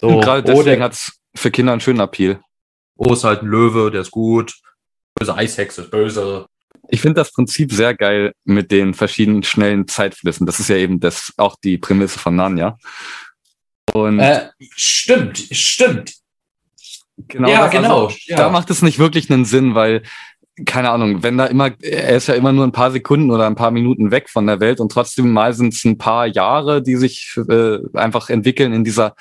so, 0.00 0.06
und 0.08 0.20
gerade 0.22 0.40
oh, 0.40 0.56
deswegen 0.56 0.78
der, 0.78 0.84
hat's 0.86 1.18
für 1.34 1.50
Kinder 1.50 1.72
einen 1.72 1.80
schönen 1.80 2.00
Appeal. 2.00 2.40
oh, 2.96 3.12
ist 3.12 3.24
halt 3.24 3.42
ein 3.42 3.48
Löwe, 3.48 3.90
der 3.90 4.02
ist 4.02 4.10
gut. 4.10 4.54
Böse 5.14 5.34
Eishexe 5.34 5.82
ist 5.82 5.90
böse. 5.90 6.46
Ich 6.88 7.00
finde 7.00 7.20
das 7.20 7.32
Prinzip 7.32 7.72
sehr 7.72 7.94
geil 7.94 8.34
mit 8.44 8.70
den 8.70 8.94
verschiedenen 8.94 9.42
schnellen 9.42 9.88
Zeitflüssen. 9.88 10.46
Das 10.46 10.60
ist 10.60 10.68
ja 10.68 10.76
eben 10.76 11.00
das 11.00 11.32
auch 11.36 11.56
die 11.62 11.78
Prämisse 11.78 12.18
von 12.18 12.36
Narnia. 12.36 12.76
Und 13.92 14.18
Äh, 14.18 14.50
stimmt, 14.76 15.38
stimmt. 15.38 16.12
genau, 17.28 17.48
ja, 17.48 17.62
das, 17.64 17.70
genau, 17.70 18.04
Also, 18.06 18.16
ja. 18.26 18.36
Da 18.36 18.50
macht 18.50 18.70
es 18.70 18.82
nicht 18.82 18.98
wirklich 18.98 19.30
einen 19.30 19.44
Sinn, 19.44 19.74
weil 19.74 20.02
keine 20.66 20.90
Ahnung, 20.90 21.24
wenn 21.24 21.36
da 21.36 21.46
immer, 21.46 21.72
er 21.82 22.16
ist 22.16 22.28
ja 22.28 22.34
immer 22.34 22.52
nur 22.52 22.64
ein 22.64 22.72
paar 22.72 22.92
Sekunden 22.92 23.32
oder 23.32 23.46
ein 23.46 23.56
paar 23.56 23.72
Minuten 23.72 24.12
weg 24.12 24.30
von 24.30 24.46
der 24.46 24.60
Welt 24.60 24.78
und 24.78 24.92
trotzdem 24.92 25.32
mal 25.32 25.52
sind 25.52 25.74
es 25.74 25.84
ein 25.84 25.98
paar 25.98 26.26
Jahre, 26.26 26.80
die 26.80 26.94
sich 26.94 27.36
äh, 27.48 27.78
einfach 27.94 28.30
entwickeln 28.30 28.72
in 28.72 28.84
dieser 28.84 29.16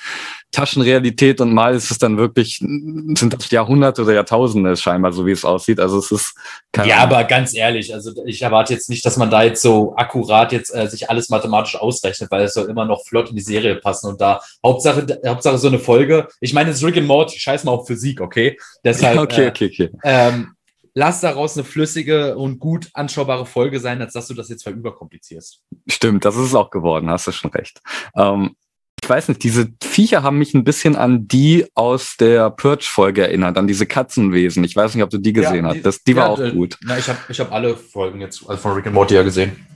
Taschenrealität 0.52 1.42
und 1.42 1.52
mal 1.52 1.74
ist 1.74 1.90
es 1.90 1.98
dann 1.98 2.18
wirklich, 2.18 2.60
sind 2.60 3.34
das 3.34 3.50
Jahrhunderte 3.50 4.04
oder 4.04 4.14
Jahrtausende 4.14 4.78
scheinbar, 4.78 5.12
so 5.12 5.26
wie 5.26 5.32
es 5.32 5.44
aussieht. 5.44 5.80
Also 5.80 5.98
es 5.98 6.12
ist 6.12 6.36
keine 6.72 6.90
Ja, 6.90 6.98
Ahnung. 6.98 7.16
aber 7.16 7.24
ganz 7.24 7.56
ehrlich, 7.56 7.92
also 7.92 8.12
ich 8.28 8.44
erwarte 8.44 8.74
jetzt 8.74 8.88
nicht, 8.90 9.04
dass 9.04 9.18
man 9.18 9.32
da 9.32 9.42
jetzt 9.42 9.64
so 9.64 9.96
akkurat 9.96 10.52
jetzt 10.52 10.74
äh, 10.76 10.88
sich 10.88 11.10
alles 11.10 11.30
mathematisch 11.30 11.76
ausrechnet, 11.76 12.30
weil 12.30 12.44
es 12.44 12.54
soll 12.54 12.70
immer 12.70 12.86
noch 12.86 13.04
flott 13.04 13.32
in 13.32 13.36
die 13.36 13.42
Serie 13.42 13.76
passen 13.78 14.08
und 14.08 14.22
da 14.22 14.40
Hauptsache, 14.64 15.20
Hauptsache 15.26 15.58
so 15.58 15.68
eine 15.68 15.80
Folge. 15.80 16.28
Ich 16.40 16.54
meine, 16.54 16.70
es 16.70 16.78
ist 16.78 16.84
Rick 16.84 16.98
and 16.98 17.08
Morty, 17.08 17.40
scheiß 17.40 17.64
mal 17.64 17.72
auf 17.72 17.88
Physik, 17.88 18.22
okay? 18.22 18.56
Deshalb, 18.84 19.18
okay, 19.20 19.46
äh, 19.46 19.50
okay, 19.50 19.72
okay. 19.74 19.90
Ähm, 20.04 20.54
lass 20.95 21.22
daraus 21.22 21.57
eine 21.57 21.63
flüssige 21.63 22.38
und 22.38 22.60
gut 22.60 22.90
anschaubare 22.94 23.45
Folge 23.45 23.80
sein, 23.80 24.01
als 24.01 24.13
dass 24.13 24.28
du 24.28 24.34
das 24.34 24.50
jetzt 24.50 24.63
verüberkomplizierst. 24.63 25.62
Stimmt, 25.90 26.25
das 26.25 26.36
ist 26.36 26.48
es 26.48 26.56
auch 26.56 26.69
geworden, 26.69 27.10
hast 27.10 27.28
du 27.28 27.31
schon 27.31 27.51
recht. 27.51 27.81
Ähm, 28.16 28.56
ich 29.01 29.10
weiß 29.10 29.28
nicht, 29.28 29.44
diese 29.44 29.68
Viecher 29.84 30.24
haben 30.24 30.38
mich 30.38 30.54
ein 30.54 30.63
bisschen 30.63 30.95
an 30.95 31.28
die 31.28 31.66
aus 31.75 32.16
der 32.18 32.50
Purge-Folge 32.51 33.24
erinnert, 33.24 33.57
an 33.57 33.68
diese 33.68 33.86
Katzenwesen. 33.86 34.63
Ich 34.63 34.75
weiß 34.78 34.95
nicht, 34.95 35.04
ob 35.04 35.10
du 35.10 35.18
die 35.18 35.34
gesehen 35.34 35.66
Ja, 35.66 35.69
hast. 35.72 35.75
die- 35.75 35.81
Das, 35.81 36.04
die 36.04 36.16
war 36.16 36.28
ja, 36.28 36.30
auch 36.30 36.40
äh, 36.40 36.51
gut. 36.51 36.78
Na, 36.84 36.98
ich 36.98 37.10
habe 37.10 37.19
ich 37.28 37.38
hab 37.39 37.51
alle 37.51 37.75
Folgen 37.75 38.22
jetzt 38.22 38.48
also 38.48 38.62
von 38.62 38.72
Rick 38.74 38.86
and 38.86 38.96
Morty 38.96 39.16
ja 39.16 39.24
gesehen. 39.24 39.68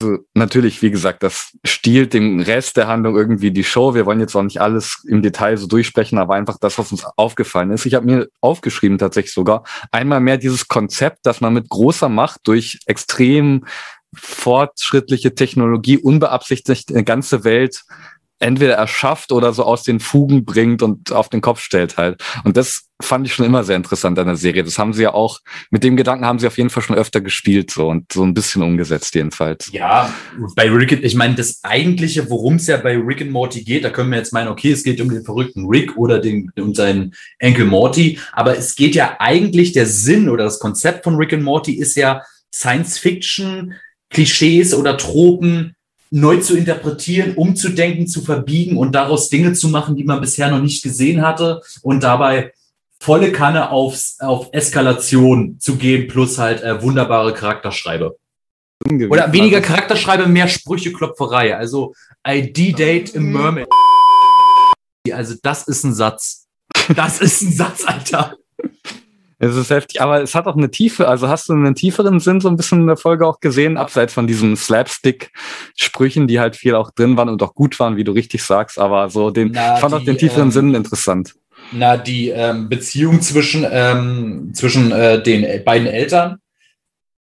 Also, 0.00 0.18
natürlich, 0.34 0.82
wie 0.82 0.90
gesagt, 0.90 1.22
das 1.22 1.56
stiehlt 1.64 2.12
dem 2.12 2.40
Rest 2.40 2.76
der 2.76 2.86
Handlung 2.86 3.16
irgendwie 3.16 3.50
die 3.50 3.64
Show. 3.64 3.94
Wir 3.94 4.04
wollen 4.04 4.20
jetzt 4.20 4.34
auch 4.34 4.42
nicht 4.42 4.60
alles 4.60 5.04
im 5.08 5.22
Detail 5.22 5.56
so 5.56 5.66
durchsprechen, 5.66 6.18
aber 6.18 6.34
einfach 6.34 6.58
das, 6.58 6.78
was 6.78 6.92
uns 6.92 7.04
aufgefallen 7.16 7.70
ist. 7.70 7.86
Ich 7.86 7.94
habe 7.94 8.06
mir 8.06 8.28
aufgeschrieben 8.40 8.98
tatsächlich 8.98 9.32
sogar 9.32 9.64
einmal 9.92 10.20
mehr 10.20 10.36
dieses 10.36 10.68
Konzept, 10.68 11.24
dass 11.24 11.40
man 11.40 11.54
mit 11.54 11.68
großer 11.68 12.08
Macht 12.08 12.40
durch 12.44 12.80
extrem 12.86 13.64
fortschrittliche 14.14 15.34
Technologie 15.34 15.98
unbeabsichtigt 15.98 16.90
eine 16.90 17.04
ganze 17.04 17.44
Welt 17.44 17.84
entweder 18.38 18.74
erschafft 18.74 19.32
oder 19.32 19.52
so 19.52 19.64
aus 19.64 19.82
den 19.82 20.00
Fugen 20.00 20.44
bringt 20.44 20.82
und 20.82 21.12
auf 21.12 21.28
den 21.28 21.40
Kopf 21.40 21.60
stellt 21.60 21.96
halt. 21.96 22.22
Und 22.44 22.56
das 22.56 22.86
fand 23.00 23.26
ich 23.26 23.34
schon 23.34 23.46
immer 23.46 23.64
sehr 23.64 23.76
interessant 23.76 24.18
an 24.18 24.26
der 24.26 24.36
Serie. 24.36 24.64
Das 24.64 24.78
haben 24.78 24.92
sie 24.92 25.02
ja 25.02 25.14
auch, 25.14 25.40
mit 25.70 25.84
dem 25.84 25.96
Gedanken 25.96 26.24
haben 26.24 26.38
sie 26.38 26.46
auf 26.46 26.56
jeden 26.56 26.70
Fall 26.70 26.82
schon 26.82 26.96
öfter 26.96 27.20
gespielt 27.20 27.70
so 27.70 27.88
und 27.88 28.12
so 28.12 28.22
ein 28.22 28.34
bisschen 28.34 28.62
umgesetzt 28.62 29.14
jedenfalls. 29.14 29.70
Ja, 29.72 30.12
bei 30.54 30.70
Rick, 30.70 30.92
ich 30.92 31.14
meine, 31.14 31.34
das 31.34 31.60
eigentliche, 31.62 32.28
worum 32.30 32.56
es 32.56 32.66
ja 32.66 32.76
bei 32.78 32.96
Rick 32.96 33.22
and 33.22 33.30
Morty 33.30 33.64
geht, 33.64 33.84
da 33.84 33.90
können 33.90 34.10
wir 34.10 34.18
jetzt 34.18 34.32
meinen, 34.32 34.48
okay, 34.48 34.72
es 34.72 34.82
geht 34.82 35.00
um 35.00 35.10
den 35.10 35.24
verrückten 35.24 35.66
Rick 35.66 35.96
oder 35.96 36.18
den 36.18 36.50
und 36.58 36.76
seinen 36.76 37.14
Enkel 37.38 37.66
Morty, 37.66 38.18
aber 38.32 38.56
es 38.56 38.76
geht 38.76 38.94
ja 38.94 39.16
eigentlich 39.18 39.72
der 39.72 39.86
Sinn 39.86 40.28
oder 40.28 40.44
das 40.44 40.58
Konzept 40.58 41.04
von 41.04 41.16
Rick 41.16 41.32
and 41.32 41.42
Morty 41.42 41.74
ist 41.74 41.96
ja 41.96 42.22
Science 42.52 42.98
Fiction, 42.98 43.74
Klischees 44.10 44.72
oder 44.72 44.96
Tropen 44.96 45.75
neu 46.10 46.38
zu 46.38 46.56
interpretieren, 46.56 47.34
umzudenken, 47.34 48.06
zu 48.06 48.22
verbiegen 48.22 48.76
und 48.76 48.92
daraus 48.94 49.28
Dinge 49.28 49.52
zu 49.52 49.68
machen, 49.68 49.96
die 49.96 50.04
man 50.04 50.20
bisher 50.20 50.50
noch 50.50 50.60
nicht 50.60 50.82
gesehen 50.82 51.22
hatte 51.22 51.60
und 51.82 52.02
dabei 52.02 52.52
volle 53.00 53.32
Kanne 53.32 53.70
aufs, 53.70 54.18
auf 54.20 54.48
Eskalation 54.52 55.58
zu 55.60 55.76
gehen, 55.76 56.08
plus 56.08 56.38
halt 56.38 56.62
äh, 56.62 56.82
wunderbare 56.82 57.34
Charakterschreibe. 57.34 58.16
Oder 58.84 59.32
weniger 59.32 59.60
Charakterschreibe, 59.60 60.26
mehr 60.28 60.48
Sprücheklopferei. 60.48 61.56
Also 61.56 61.94
ID-Date 62.26 63.14
im 63.14 63.32
Mermaid. 63.32 63.66
Also 65.12 65.34
das 65.42 65.66
ist 65.66 65.84
ein 65.84 65.94
Satz. 65.94 66.46
Das 66.94 67.20
ist 67.20 67.42
ein 67.42 67.52
Satz, 67.52 67.84
Alter. 67.84 68.36
Es 69.38 69.54
ist 69.54 69.68
heftig, 69.68 70.00
aber 70.00 70.22
es 70.22 70.34
hat 70.34 70.46
auch 70.46 70.56
eine 70.56 70.70
Tiefe. 70.70 71.08
Also 71.08 71.28
hast 71.28 71.48
du 71.48 71.52
einen 71.52 71.74
tieferen 71.74 72.20
Sinn 72.20 72.40
so 72.40 72.48
ein 72.48 72.56
bisschen 72.56 72.80
in 72.80 72.86
der 72.86 72.96
Folge 72.96 73.26
auch 73.26 73.40
gesehen, 73.40 73.76
abseits 73.76 74.14
von 74.14 74.26
diesen 74.26 74.56
Slapstick-Sprüchen, 74.56 76.26
die 76.26 76.40
halt 76.40 76.56
viel 76.56 76.74
auch 76.74 76.90
drin 76.90 77.16
waren 77.18 77.28
und 77.28 77.42
auch 77.42 77.54
gut 77.54 77.78
waren, 77.78 77.96
wie 77.96 78.04
du 78.04 78.12
richtig 78.12 78.42
sagst. 78.42 78.78
Aber 78.78 79.10
so 79.10 79.30
den, 79.30 79.50
Na, 79.52 79.74
ich 79.74 79.80
fand 79.80 79.92
auch 79.92 80.00
die, 80.00 80.06
den 80.06 80.18
tieferen 80.18 80.44
ähm, 80.44 80.52
Sinn 80.52 80.74
interessant. 80.74 81.34
Na, 81.72 81.98
die 81.98 82.30
ähm, 82.30 82.68
Beziehung 82.68 83.20
zwischen, 83.20 83.66
ähm, 83.70 84.52
zwischen 84.54 84.92
äh, 84.92 85.22
den 85.22 85.64
beiden 85.64 85.86
Eltern, 85.86 86.38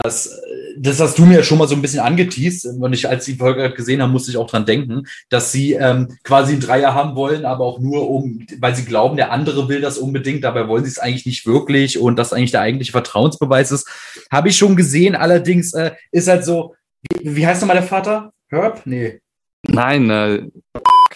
das, 0.03 0.41
das 0.77 1.01
hast 1.01 1.19
du 1.19 1.25
mir 1.25 1.43
schon 1.43 1.59
mal 1.59 1.69
so 1.69 1.75
ein 1.75 1.83
bisschen 1.83 2.01
angeteased. 2.01 2.67
Und 2.67 2.93
ich, 2.93 3.09
als 3.09 3.27
ich 3.27 3.35
die 3.35 3.39
Folge 3.39 3.71
gesehen 3.73 4.03
habe, 4.03 4.13
musste 4.13 4.31
ich 4.31 4.37
auch 4.37 4.51
dran 4.51 4.67
denken, 4.67 5.07
dass 5.29 5.53
sie 5.53 5.75
ähm, 5.75 6.17
quasi 6.25 6.53
einen 6.53 6.61
Dreier 6.61 6.95
haben 6.95 7.17
wollen, 7.17 7.45
aber 7.45 7.65
auch 7.65 7.81
nur 7.81 8.09
um, 8.11 8.47
weil 8.59 8.75
sie 8.75 8.85
glauben, 8.85 9.17
der 9.17 9.33
andere 9.33 9.69
will 9.69 9.81
das 9.81 9.99
unbedingt, 9.99 10.45
dabei 10.45 10.69
wollen 10.69 10.85
sie 10.85 10.91
es 10.91 10.99
eigentlich 10.99 11.27
nicht 11.27 11.47
wirklich 11.47 11.99
und 11.99 12.17
das 12.17 12.33
eigentlich 12.33 12.53
der 12.53 12.63
eigentliche 12.63 12.93
Vertrauensbeweis 12.93 13.71
ist. 13.73 13.89
Habe 14.31 14.49
ich 14.49 14.57
schon 14.57 14.77
gesehen, 14.77 15.15
allerdings 15.15 15.73
äh, 15.75 15.93
ist 16.13 16.29
halt 16.29 16.45
so, 16.45 16.75
wie, 17.11 17.37
wie 17.37 17.47
heißt 17.47 17.61
nochmal 17.61 17.77
der 17.77 17.87
Vater? 17.87 18.33
Herb? 18.49 18.83
Nee. 18.85 19.21
Nein, 19.63 20.11
äh, 20.11 20.43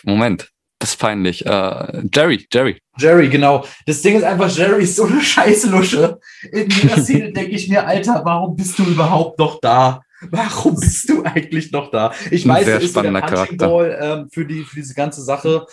Moment. 0.05 0.51
Das 0.79 0.91
ist 0.91 0.97
peinlich. 0.99 1.47
Äh, 1.47 2.03
Jerry, 2.13 2.47
Jerry. 2.53 2.79
Jerry, 2.97 3.29
genau. 3.29 3.65
Das 3.87 4.03
Ding 4.03 4.17
ist 4.17 4.25
einfach, 4.25 4.55
Jerry 4.55 4.85
ist 4.85 4.97
so 4.97 5.05
eine 5.05 5.21
scheiße 5.21 5.69
Lusche. 5.69 6.19
In 6.53 6.71
jeder 6.71 7.01
Szene 7.03 7.33
denke 7.35 7.53
ich 7.53 7.69
mir, 7.69 7.87
Alter, 7.87 8.23
warum 8.25 8.57
bist 8.57 8.79
du 8.79 8.85
überhaupt 8.85 9.39
noch 9.39 9.61
da? 9.61 10.03
Warum 10.31 10.77
bist 10.77 11.09
du 11.09 11.23
eigentlich 11.25 11.73
noch 11.73 11.91
da? 11.91 12.13
Ich 12.31 12.47
weiß, 12.47 12.67
er 12.67 12.81
ist 12.81 12.97
der 12.97 13.03
Punching 13.03 13.21
Charakter. 13.21 13.69
Ball 13.69 13.99
ähm, 14.01 14.29
für, 14.31 14.47
die, 14.47 14.63
für 14.63 14.77
diese 14.77 14.95
ganze 14.95 15.23
Sache. 15.23 15.67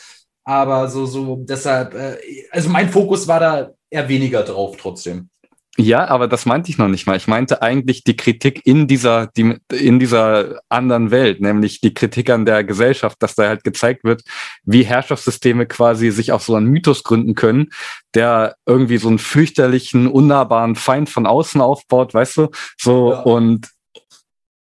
Aber 0.43 0.87
so, 0.87 1.05
so, 1.05 1.37
deshalb, 1.37 1.93
äh, 1.93 2.17
also 2.51 2.69
mein 2.69 2.89
Fokus 2.89 3.27
war 3.27 3.39
da 3.39 3.69
eher 3.89 4.09
weniger 4.09 4.43
drauf 4.43 4.75
trotzdem. 4.77 5.29
Ja, 5.77 6.05
aber 6.09 6.27
das 6.27 6.45
meinte 6.45 6.69
ich 6.69 6.77
noch 6.77 6.89
nicht 6.89 7.07
mal. 7.07 7.15
Ich 7.15 7.27
meinte 7.27 7.61
eigentlich 7.61 8.03
die 8.03 8.17
Kritik 8.17 8.65
in 8.65 8.87
dieser, 8.87 9.27
die, 9.27 9.55
in 9.71 9.99
dieser 9.99 10.59
anderen 10.67 11.11
Welt, 11.11 11.39
nämlich 11.39 11.79
die 11.79 11.93
Kritik 11.93 12.29
an 12.29 12.45
der 12.45 12.65
Gesellschaft, 12.65 13.23
dass 13.23 13.35
da 13.35 13.47
halt 13.47 13.63
gezeigt 13.63 14.03
wird, 14.03 14.21
wie 14.63 14.83
Herrschaftssysteme 14.83 15.65
quasi 15.65 16.11
sich 16.11 16.33
auf 16.33 16.43
so 16.43 16.55
einen 16.55 16.67
Mythos 16.67 17.03
gründen 17.03 17.35
können, 17.35 17.69
der 18.13 18.55
irgendwie 18.65 18.97
so 18.97 19.07
einen 19.07 19.17
fürchterlichen, 19.17 20.07
unnahbaren 20.07 20.75
Feind 20.75 21.09
von 21.09 21.25
außen 21.25 21.61
aufbaut, 21.61 22.13
weißt 22.13 22.37
du? 22.37 22.47
So, 22.77 23.11
Ja. 23.13 23.21
und 23.21 23.69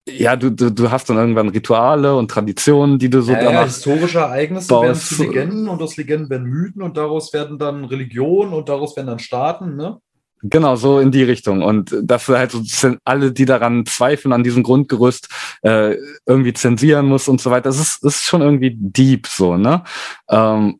ja, 0.07 0.35
du, 0.35 0.51
du, 0.51 0.71
du 0.71 0.91
hast 0.91 1.09
dann 1.09 1.17
irgendwann 1.17 1.49
Rituale 1.49 2.15
und 2.15 2.31
Traditionen, 2.31 2.97
die 2.99 3.09
du 3.09 3.21
so 3.21 3.31
Ja, 3.33 3.39
ja, 3.39 3.45
danach 3.45 3.65
historische 3.65 4.19
Ereignisse 4.19 4.67
baust- 4.67 4.83
werden 4.83 4.95
zu 4.95 5.23
Legenden 5.23 5.67
und 5.67 5.81
aus 5.81 5.97
Legenden 5.97 6.29
werden 6.29 6.47
Mythen 6.47 6.81
und 6.81 6.97
daraus 6.97 7.33
werden 7.33 7.57
dann 7.57 7.85
Religionen 7.85 8.53
und 8.53 8.69
daraus 8.69 8.95
werden 8.95 9.07
dann 9.07 9.19
Staaten, 9.19 9.75
ne? 9.75 9.99
Genau, 10.41 10.75
so 10.77 10.99
in 10.99 11.11
die 11.11 11.23
Richtung. 11.23 11.61
Und 11.61 11.95
dass 12.01 12.25
du 12.27 12.37
halt 12.37 12.51
so 12.51 12.95
alle, 13.03 13.31
die 13.31 13.45
daran 13.45 13.85
zweifeln, 13.85 14.31
an 14.33 14.43
diesem 14.43 14.63
Grundgerüst, 14.63 15.27
äh, 15.63 15.95
irgendwie 16.25 16.53
zensieren 16.53 17.07
muss 17.07 17.27
und 17.27 17.41
so 17.41 17.51
weiter. 17.51 17.69
Das 17.69 17.79
ist, 17.79 18.03
ist 18.03 18.23
schon 18.23 18.41
irgendwie 18.41 18.75
deep 18.77 19.27
so, 19.27 19.57
ne? 19.57 19.83
Ähm, 20.29 20.79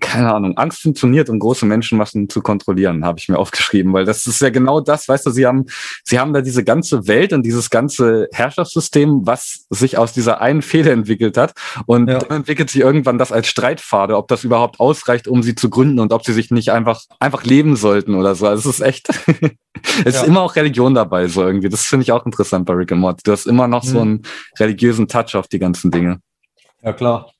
keine 0.00 0.32
Ahnung, 0.34 0.56
Angst 0.56 0.82
funktioniert, 0.82 1.28
um 1.28 1.38
große 1.38 1.66
Menschenmassen 1.66 2.28
zu 2.28 2.40
kontrollieren, 2.40 3.04
habe 3.04 3.18
ich 3.18 3.28
mir 3.28 3.38
aufgeschrieben, 3.38 3.92
weil 3.92 4.04
das 4.04 4.26
ist 4.26 4.40
ja 4.40 4.50
genau 4.50 4.80
das, 4.80 5.08
weißt 5.08 5.26
du, 5.26 5.30
sie 5.30 5.46
haben, 5.46 5.66
sie 6.04 6.18
haben 6.18 6.32
da 6.32 6.40
diese 6.40 6.64
ganze 6.64 7.06
Welt 7.06 7.32
und 7.32 7.44
dieses 7.44 7.70
ganze 7.70 8.28
Herrschaftssystem, 8.32 9.26
was 9.26 9.66
sich 9.70 9.98
aus 9.98 10.12
dieser 10.12 10.40
einen 10.40 10.62
Fehde 10.62 10.90
entwickelt 10.90 11.36
hat. 11.36 11.52
Und 11.86 12.08
Ja. 12.08 12.18
dann 12.18 12.38
entwickelt 12.38 12.70
sich 12.70 12.80
irgendwann 12.80 13.18
das 13.18 13.30
als 13.32 13.46
Streitpfade, 13.48 14.16
ob 14.16 14.28
das 14.28 14.44
überhaupt 14.44 14.80
ausreicht, 14.80 15.28
um 15.28 15.42
sie 15.42 15.54
zu 15.54 15.70
gründen 15.70 15.98
und 16.00 16.12
ob 16.12 16.24
sie 16.24 16.32
sich 16.32 16.50
nicht 16.50 16.70
einfach, 16.72 17.02
einfach 17.20 17.44
leben 17.44 17.76
sollten 17.76 18.14
oder 18.14 18.34
so. 18.34 18.46
Also 18.46 18.70
es 18.70 18.80
ist 18.80 18.86
echt, 18.86 19.08
es 20.04 20.14
Ja. 20.14 20.22
ist 20.22 20.24
immer 20.26 20.40
auch 20.42 20.56
Religion 20.56 20.94
dabei, 20.94 21.28
so 21.28 21.42
irgendwie. 21.46 21.68
Das 21.68 21.84
finde 21.84 22.02
ich 22.04 22.12
auch 22.12 22.26
interessant 22.26 22.66
bei 22.66 22.74
Rick 22.74 22.92
and 22.92 23.00
Morty. 23.00 23.22
Du 23.24 23.32
hast 23.32 23.46
immer 23.46 23.68
noch 23.68 23.84
so 23.84 23.96
Mhm. 23.96 24.00
einen 24.02 24.22
religiösen 24.58 25.08
Touch 25.08 25.34
auf 25.36 25.48
die 25.48 25.58
ganzen 25.58 25.90
Dinge. 25.90 26.20
Ja, 26.82 26.92
klar. 26.92 27.30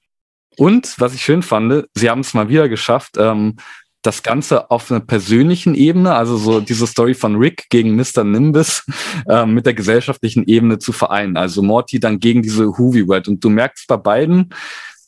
Und 0.60 1.00
was 1.00 1.14
ich 1.14 1.22
schön 1.22 1.42
fand, 1.42 1.86
sie 1.94 2.10
haben 2.10 2.20
es 2.20 2.34
mal 2.34 2.50
wieder 2.50 2.68
geschafft, 2.68 3.16
ähm, 3.16 3.56
das 4.02 4.22
Ganze 4.22 4.70
auf 4.70 4.90
einer 4.90 5.00
persönlichen 5.00 5.74
Ebene, 5.74 6.14
also 6.14 6.36
so 6.36 6.60
diese 6.60 6.86
Story 6.86 7.14
von 7.14 7.36
Rick 7.36 7.70
gegen 7.70 7.96
Mr. 7.96 8.24
Nimbus, 8.24 8.84
ähm, 9.26 9.54
mit 9.54 9.64
der 9.64 9.72
gesellschaftlichen 9.72 10.44
Ebene 10.46 10.78
zu 10.78 10.92
vereinen. 10.92 11.38
Also 11.38 11.62
Morty 11.62 11.98
dann 11.98 12.20
gegen 12.20 12.42
diese 12.42 12.76
Hoovy 12.76 13.08
World. 13.08 13.28
Und 13.28 13.42
du 13.42 13.48
merkst 13.48 13.86
bei 13.88 13.96
beiden, 13.96 14.50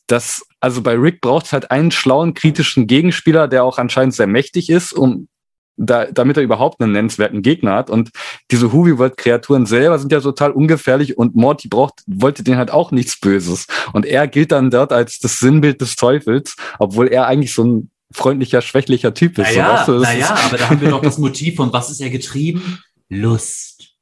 dass, 0.06 0.42
also 0.58 0.80
bei 0.80 0.94
Rick 0.94 1.20
braucht 1.20 1.44
es 1.44 1.52
halt 1.52 1.70
einen 1.70 1.90
schlauen, 1.90 2.32
kritischen 2.32 2.86
Gegenspieler, 2.86 3.46
der 3.46 3.64
auch 3.64 3.76
anscheinend 3.76 4.14
sehr 4.14 4.26
mächtig 4.28 4.70
ist, 4.70 4.94
um 4.94 5.28
da, 5.76 6.06
damit 6.06 6.36
er 6.36 6.42
überhaupt 6.42 6.80
einen 6.80 6.92
nennenswerten 6.92 7.42
Gegner 7.42 7.74
hat. 7.74 7.90
Und 7.90 8.10
diese 8.50 8.72
Hoovy 8.72 8.98
World 8.98 9.16
Kreaturen 9.16 9.66
selber 9.66 9.98
sind 9.98 10.12
ja 10.12 10.20
total 10.20 10.52
ungefährlich 10.52 11.18
und 11.18 11.34
Morty 11.34 11.68
braucht, 11.68 12.02
wollte 12.06 12.42
denen 12.42 12.58
halt 12.58 12.70
auch 12.70 12.90
nichts 12.90 13.18
Böses. 13.18 13.66
Und 13.92 14.06
er 14.06 14.28
gilt 14.28 14.52
dann 14.52 14.70
dort 14.70 14.92
als 14.92 15.18
das 15.18 15.38
Sinnbild 15.38 15.80
des 15.80 15.96
Teufels, 15.96 16.56
obwohl 16.78 17.08
er 17.08 17.26
eigentlich 17.26 17.54
so 17.54 17.64
ein 17.64 17.90
freundlicher, 18.12 18.60
schwächlicher 18.60 19.14
Typ 19.14 19.38
ist. 19.38 19.52
so, 19.52 19.58
Naja? 19.60 19.84
Das 19.86 20.02
naja, 20.02 20.38
aber 20.46 20.58
da 20.58 20.70
haben 20.70 20.80
wir 20.80 20.90
doch 20.90 21.02
das 21.02 21.18
Motiv 21.18 21.56
von 21.56 21.72
was 21.72 21.90
ist 21.90 22.00
er 22.00 22.10
getrieben? 22.10 22.82
Lust. 23.08 23.94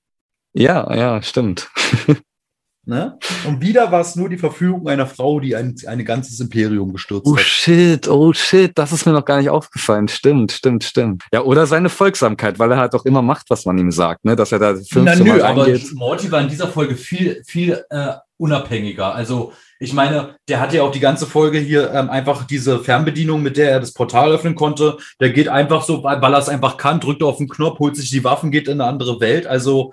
Ja, 0.53 0.93
ja, 0.95 1.23
stimmt. 1.23 1.71
Ne? 2.87 3.19
Und 3.47 3.61
wieder 3.61 3.93
war 3.93 4.01
es 4.01 4.17
nur 4.17 4.31
die 4.31 4.39
Verführung 4.39 4.89
einer 4.89 5.07
Frau, 5.07 5.39
die 5.39 5.55
ein, 5.55 5.77
ein 5.87 6.05
ganzes 6.05 6.41
Imperium 6.41 6.93
gestürzt 6.95 7.27
Oh 7.27 7.37
hat. 7.37 7.43
shit, 7.45 8.09
oh 8.09 8.33
shit, 8.33 8.73
das 8.75 8.91
ist 8.93 9.05
mir 9.05 9.13
noch 9.13 9.25
gar 9.25 9.39
nicht 9.39 9.51
aufgefallen. 9.51 10.09
Stimmt, 10.09 10.51
stimmt, 10.51 10.83
stimmt. 10.85 11.25
Ja, 11.33 11.43
oder 11.43 11.67
seine 11.67 11.91
Folgsamkeit, 11.91 12.59
weil 12.59 12.73
er 12.73 12.79
halt 12.79 12.95
auch 12.95 13.05
immer 13.05 13.21
macht, 13.21 13.51
was 13.51 13.67
man 13.67 13.77
ihm 13.77 13.93
sagt, 13.93 14.25
ne? 14.25 14.35
Dass 14.35 14.51
er 14.53 14.59
da 14.59 14.75
15 14.75 15.05
Na 15.05 15.15
nö, 15.15 15.43
aber. 15.43 15.69
Morty 15.95 16.33
war 16.33 16.41
in 16.41 16.49
dieser 16.49 16.69
Folge 16.69 16.97
viel, 16.97 17.43
viel 17.47 17.85
äh, 17.91 18.15
unabhängiger. 18.39 19.15
Also 19.15 19.53
ich 19.79 19.93
meine, 19.93 20.37
der 20.49 20.61
hat 20.61 20.73
ja 20.73 20.83
auch 20.83 20.91
die 20.91 21.01
ganze 21.01 21.27
Folge 21.27 21.59
hier 21.59 21.93
ähm, 21.93 22.09
einfach 22.09 22.45
diese 22.45 22.81
Fernbedienung, 22.81 23.43
mit 23.43 23.59
der 23.59 23.71
er 23.71 23.81
das 23.81 23.93
Portal 23.93 24.33
öffnen 24.33 24.55
konnte. 24.55 24.97
Der 25.21 25.31
geht 25.31 25.49
einfach 25.49 25.83
so, 25.85 26.03
weil 26.03 26.21
weil 26.23 26.33
er 26.33 26.39
es 26.39 26.49
einfach 26.49 26.79
kann, 26.79 27.01
drückt 27.01 27.23
auf 27.23 27.37
den 27.37 27.49
Knopf, 27.49 27.79
holt 27.79 27.97
sich 27.97 28.11
die 28.11 28.25
Waffen, 28.25 28.51
geht 28.51 28.69
in 28.69 28.81
eine 28.81 28.89
andere 28.91 29.21
Welt. 29.21 29.47
Also 29.47 29.93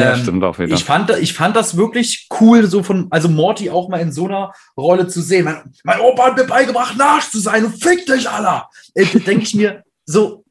Ja, 0.00 0.14
ähm, 0.14 0.22
stimmt 0.22 0.44
auch 0.44 0.58
wieder. 0.58 0.74
ich 0.74 0.84
fand, 0.84 1.10
ich 1.10 1.32
fand 1.34 1.56
das 1.56 1.76
wirklich 1.76 2.28
cool, 2.40 2.66
so 2.66 2.82
von, 2.82 3.06
also 3.10 3.28
Morty 3.28 3.70
auch 3.70 3.88
mal 3.88 4.00
in 4.00 4.12
so 4.12 4.26
einer 4.26 4.52
Rolle 4.76 5.06
zu 5.08 5.20
sehen. 5.22 5.44
Mein, 5.44 5.72
mein 5.84 6.00
Opa 6.00 6.26
hat 6.26 6.36
mir 6.36 6.44
beigebracht, 6.44 6.96
Narsch 6.96 7.30
zu 7.30 7.38
sein 7.40 7.64
und 7.64 7.82
fick 7.82 8.06
dich, 8.06 8.28
Alter. 8.28 8.68
Da 8.94 9.02
denke 9.04 9.42
ich 9.42 9.54
mir 9.54 9.82
so, 10.04 10.44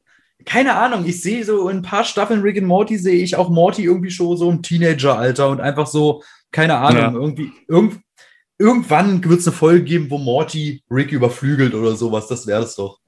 keine 0.44 0.74
Ahnung, 0.76 1.04
ich 1.04 1.20
sehe 1.20 1.44
so 1.44 1.68
in 1.68 1.78
ein 1.78 1.82
paar 1.82 2.04
Staffeln 2.04 2.40
Rick 2.40 2.56
and 2.58 2.66
Morty 2.66 2.96
sehe 2.96 3.22
ich 3.22 3.36
auch 3.36 3.50
Morty 3.50 3.84
irgendwie 3.84 4.10
schon 4.10 4.36
so 4.36 4.50
im 4.50 4.62
Teenager-Alter 4.62 5.48
und 5.48 5.60
einfach 5.60 5.86
so, 5.86 6.22
keine 6.52 6.76
Ahnung, 6.78 7.02
Ja. 7.02 7.12
irgendwie, 7.12 7.52
irgend, 7.66 8.00
irgendwann 8.58 9.22
wird 9.24 9.40
es 9.40 9.46
eine 9.46 9.56
Folge 9.56 9.84
geben, 9.84 10.10
wo 10.10 10.18
Morty 10.18 10.82
Rick 10.90 11.12
überflügelt 11.12 11.74
oder 11.74 11.96
sowas, 11.96 12.28
das 12.28 12.46
wäre 12.46 12.62
es 12.62 12.76
doch. 12.76 12.98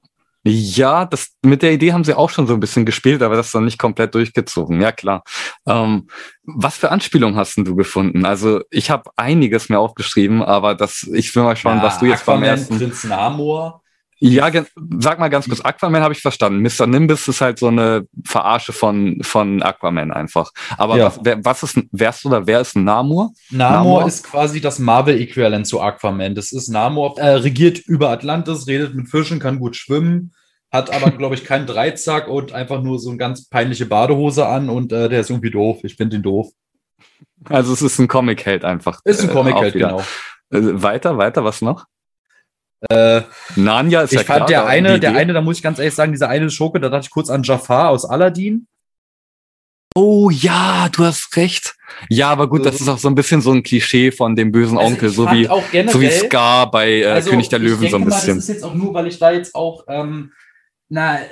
Ja, 0.43 1.05
das, 1.05 1.35
mit 1.43 1.61
der 1.61 1.71
Idee 1.71 1.93
haben 1.93 2.03
sie 2.03 2.17
auch 2.17 2.31
schon 2.31 2.47
so 2.47 2.55
ein 2.55 2.59
bisschen 2.59 2.85
gespielt, 2.85 3.21
aber 3.21 3.35
das 3.35 3.51
dann 3.51 3.65
nicht 3.65 3.77
komplett 3.77 4.15
durchgezogen. 4.15 4.81
Ja, 4.81 4.91
klar. 4.91 5.23
Ähm, 5.67 6.07
was 6.43 6.77
für 6.77 6.89
Anspielungen 6.89 7.35
hast 7.37 7.57
denn 7.57 7.65
du 7.65 7.75
gefunden? 7.75 8.25
Also, 8.25 8.61
ich 8.71 8.89
habe 8.89 9.11
einiges 9.17 9.69
mehr 9.69 9.79
aufgeschrieben, 9.79 10.41
aber 10.41 10.73
das, 10.73 11.03
ich 11.13 11.35
will 11.35 11.43
mal 11.43 11.55
schauen, 11.55 11.77
Ja, 11.77 11.83
was 11.83 11.99
du 11.99 12.05
jetzt 12.07 12.25
beim 12.25 12.37
Aquaman, 12.37 12.57
ersten. 12.57 12.77
Prinz 12.77 13.03
Namor. 13.03 13.83
Ja, 14.23 14.51
sag 14.99 15.17
mal 15.17 15.29
ganz 15.29 15.47
kurz, 15.47 15.61
Aquaman 15.61 16.03
habe 16.03 16.13
ich 16.13 16.21
verstanden. 16.21 16.61
Mr. 16.61 16.85
Nimbus 16.85 17.27
ist 17.27 17.41
halt 17.41 17.57
so 17.57 17.69
eine 17.69 18.05
Verarsche 18.23 18.71
von, 18.71 19.17
von 19.23 19.63
Aquaman 19.63 20.11
einfach. 20.11 20.51
Aber 20.77 20.95
Ja. 20.95 21.05
was, 21.07 21.19
wer, 21.23 21.43
was 21.43 21.63
ist, 21.63 21.79
wärst 21.91 22.23
du 22.23 22.27
oder 22.29 22.45
wer 22.45 22.61
ist 22.61 22.75
Namor? 22.75 23.31
Namor, 23.49 23.77
Namor? 23.77 24.07
ist 24.07 24.23
quasi 24.23 24.61
das 24.61 24.77
Marvel-Äquivalent 24.77 25.65
zu 25.65 25.81
Aquaman. 25.81 26.35
Das 26.35 26.51
ist 26.51 26.69
Namor, 26.69 27.17
äh, 27.17 27.29
regiert 27.29 27.79
über 27.79 28.09
Atlantis, 28.11 28.67
redet 28.67 28.93
mit 28.93 29.09
Fischen, 29.09 29.39
kann 29.39 29.57
gut 29.57 29.75
schwimmen, 29.75 30.33
hat 30.71 30.93
aber, 30.93 31.09
glaube 31.17 31.33
ich, 31.33 31.43
keinen 31.43 31.65
Dreizack 31.65 32.27
und 32.27 32.51
einfach 32.53 32.83
nur 32.83 32.99
so 32.99 33.09
eine 33.09 33.17
ganz 33.17 33.49
peinliche 33.49 33.87
Badehose 33.87 34.45
an 34.45 34.69
und 34.69 34.93
äh, 34.93 35.09
der 35.09 35.21
ist 35.21 35.31
irgendwie 35.31 35.49
doof. 35.49 35.79
Ich 35.83 35.95
finde 35.95 36.17
ihn 36.17 36.21
doof. 36.23 36.47
Also 37.45 37.73
es 37.73 37.81
ist 37.81 37.97
ein 37.97 38.07
Comic-Held 38.07 38.63
einfach. 38.65 38.99
Ist 39.03 39.23
ein 39.23 39.29
Äh, 39.29 39.33
Comic-Held, 39.33 39.73
wieder. 39.73 39.87
genau. 39.87 40.03
Äh, 40.51 40.83
weiter, 40.83 41.17
weiter, 41.17 41.43
was 41.43 41.63
noch? 41.63 41.85
Äh, 42.89 43.21
Narnia 43.55 44.01
ist 44.01 44.11
ich 44.11 44.19
ja 44.19 44.25
fand 44.25 44.47
klar, 44.47 44.47
der 44.47 44.65
eine, 44.65 44.99
der 44.99 45.15
eine, 45.15 45.33
da 45.33 45.41
muss 45.41 45.57
ich 45.57 45.63
ganz 45.63 45.77
ehrlich 45.77 45.93
sagen, 45.93 46.11
dieser 46.11 46.29
eine 46.29 46.49
Schurke, 46.49 46.79
da 46.79 46.89
dachte 46.89 47.05
ich 47.05 47.11
kurz 47.11 47.29
an 47.29 47.43
Jafar 47.43 47.89
aus 47.89 48.05
Aladdin. 48.05 48.67
Oh 49.93 50.29
ja, 50.29 50.89
du 50.89 51.03
hast 51.03 51.35
recht. 51.35 51.75
Ja, 52.09 52.29
aber 52.29 52.47
gut, 52.47 52.65
das 52.65 52.79
ist 52.79 52.87
auch 52.87 52.97
so 52.97 53.09
ein 53.09 53.15
bisschen 53.15 53.41
so 53.41 53.51
ein 53.51 53.61
Klischee 53.61 54.11
von 54.11 54.35
dem 54.35 54.51
bösen 54.51 54.77
Also 54.77 54.89
Onkel, 54.89 55.09
so 55.09 55.29
wie, 55.31 55.49
auch 55.49 55.69
generell, 55.69 55.93
so 55.93 56.01
wie 56.01 56.09
Scar 56.09 56.71
bei 56.71 57.01
äh, 57.01 57.05
Also, 57.05 57.29
König 57.29 57.49
der 57.49 57.59
Löwen 57.59 57.89
so 57.89 57.97
ein 57.97 58.01
denke 58.03 58.09
mal, 58.09 58.15
bisschen. 58.15 58.35
Das 58.37 58.45
ist 58.45 58.55
jetzt 58.55 58.63
auch 58.63 58.73
nur, 58.73 58.93
weil 58.93 59.07
ich 59.07 59.19
da 59.19 59.31
jetzt 59.31 59.53
auch, 59.53 59.83
ähm, 59.87 60.31
na, 60.87 61.17
äh, 61.19 61.25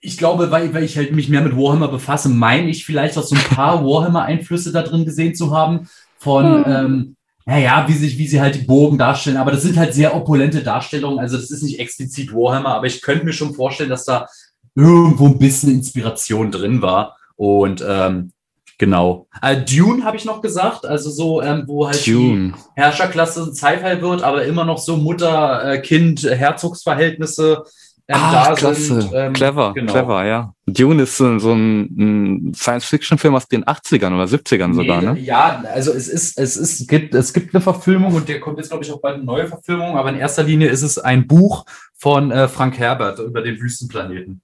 ich 0.00 0.18
glaube, 0.18 0.50
weil, 0.50 0.74
weil 0.74 0.84
ich 0.84 0.98
halt 0.98 1.12
mich 1.12 1.30
mehr 1.30 1.40
mit 1.40 1.56
Warhammer 1.56 1.88
befasse, 1.88 2.28
meine 2.28 2.68
ich 2.68 2.84
vielleicht 2.84 3.16
auch 3.16 3.22
so 3.22 3.34
ein 3.34 3.42
paar 3.42 3.82
Warhammer-Einflüsse 3.84 4.70
da 4.70 4.82
drin 4.82 5.06
gesehen 5.06 5.34
zu 5.34 5.56
haben. 5.56 5.88
Von, 6.18 6.64
ähm, 6.66 7.16
naja, 7.46 7.84
wie, 7.86 7.92
sich, 7.92 8.16
wie 8.16 8.26
sie 8.26 8.40
halt 8.40 8.54
die 8.54 8.62
Burgen 8.62 8.96
darstellen. 8.96 9.36
Aber 9.36 9.50
das 9.50 9.60
sind 9.62 9.76
halt 9.76 9.92
sehr 9.92 10.16
opulente 10.16 10.62
Darstellungen. 10.62 11.18
Also, 11.18 11.36
das 11.36 11.50
ist 11.50 11.62
nicht 11.62 11.78
explizit 11.78 12.32
Warhammer, 12.32 12.74
aber 12.74 12.86
ich 12.86 13.02
könnte 13.02 13.24
mir 13.24 13.34
schon 13.34 13.54
vorstellen, 13.54 13.90
dass 13.90 14.04
da 14.04 14.26
irgendwo 14.74 15.26
ein 15.26 15.38
bisschen 15.38 15.70
Inspiration 15.70 16.50
drin 16.50 16.80
war. 16.80 17.18
Und 17.36 17.84
ähm, 17.86 18.32
genau. 18.78 19.26
Äh, 19.42 19.62
Dune 19.62 20.04
habe 20.04 20.16
ich 20.16 20.24
noch 20.24 20.40
gesagt, 20.40 20.86
also 20.86 21.10
so, 21.10 21.42
ähm, 21.42 21.64
wo 21.66 21.86
halt 21.86 22.06
die, 22.06 22.12
Dune. 22.12 22.54
Herrscherklasse 22.76 23.54
Sci-Fi 23.54 24.00
wird, 24.00 24.22
aber 24.22 24.46
immer 24.46 24.64
noch 24.64 24.78
so 24.78 24.96
Mutter-Kind-Herzogsverhältnisse 24.96 27.62
ähm, 28.06 28.16
ah, 28.20 28.48
da 28.48 28.54
klasse. 28.54 29.00
sind. 29.00 29.12
Ähm, 29.14 29.32
clever, 29.32 29.72
genau. 29.72 29.92
clever, 29.92 30.24
ja. 30.26 30.54
Dune 30.66 31.02
ist 31.04 31.16
so, 31.16 31.38
so 31.38 31.52
ein, 31.52 32.48
ein 32.48 32.54
Science-Fiction-Film 32.54 33.34
aus 33.34 33.48
den 33.48 33.64
80ern 33.64 34.14
oder 34.14 34.24
70ern 34.24 34.68
nee, 34.68 34.74
sogar, 34.74 35.00
ne? 35.00 35.18
Ja, 35.18 35.62
also 35.72 35.92
es 35.92 36.08
ist, 36.08 36.38
es 36.38 36.56
ist, 36.56 36.86
gibt, 36.88 37.14
es 37.14 37.32
gibt 37.32 37.54
eine 37.54 37.62
Verfilmung 37.62 38.14
und 38.14 38.28
der 38.28 38.40
kommt 38.40 38.58
jetzt, 38.58 38.68
glaube 38.68 38.84
ich, 38.84 38.92
auch 38.92 39.00
bald 39.00 39.16
eine 39.16 39.24
neue 39.24 39.46
Verfilmung, 39.46 39.96
aber 39.96 40.10
in 40.10 40.16
erster 40.16 40.42
Linie 40.42 40.68
ist 40.68 40.82
es 40.82 40.98
ein 40.98 41.26
Buch 41.26 41.64
von 41.96 42.30
äh, 42.30 42.46
Frank 42.48 42.78
Herbert 42.78 43.18
über 43.20 43.40
den 43.40 43.58
Wüstenplaneten. 43.58 44.42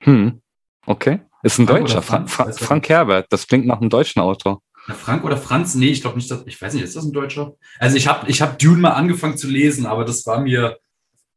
Hm. 0.00 0.40
Okay. 0.86 1.20
Ist 1.42 1.58
ein 1.58 1.66
Frank 1.66 1.80
Deutscher. 1.80 2.02
Frank, 2.02 2.30
Frank, 2.30 2.58
Frank 2.58 2.88
Herbert. 2.88 3.26
Das 3.30 3.46
klingt 3.46 3.66
nach 3.66 3.80
einem 3.80 3.90
deutschen 3.90 4.22
Autor. 4.22 4.62
Frank 4.88 5.24
oder 5.24 5.36
Franz? 5.36 5.74
Nee, 5.74 5.90
ich 5.90 6.00
glaube 6.00 6.16
nicht, 6.16 6.30
dass, 6.30 6.44
ich 6.46 6.60
weiß 6.60 6.74
nicht, 6.74 6.82
ist 6.82 6.96
das 6.96 7.04
ein 7.04 7.12
Deutscher? 7.12 7.54
Also 7.78 7.96
ich 7.96 8.08
habe 8.08 8.28
ich 8.28 8.42
hab 8.42 8.58
Dune 8.58 8.80
mal 8.80 8.92
angefangen 8.92 9.36
zu 9.36 9.48
lesen, 9.48 9.86
aber 9.86 10.04
das 10.04 10.26
war 10.26 10.40
mir. 10.40 10.78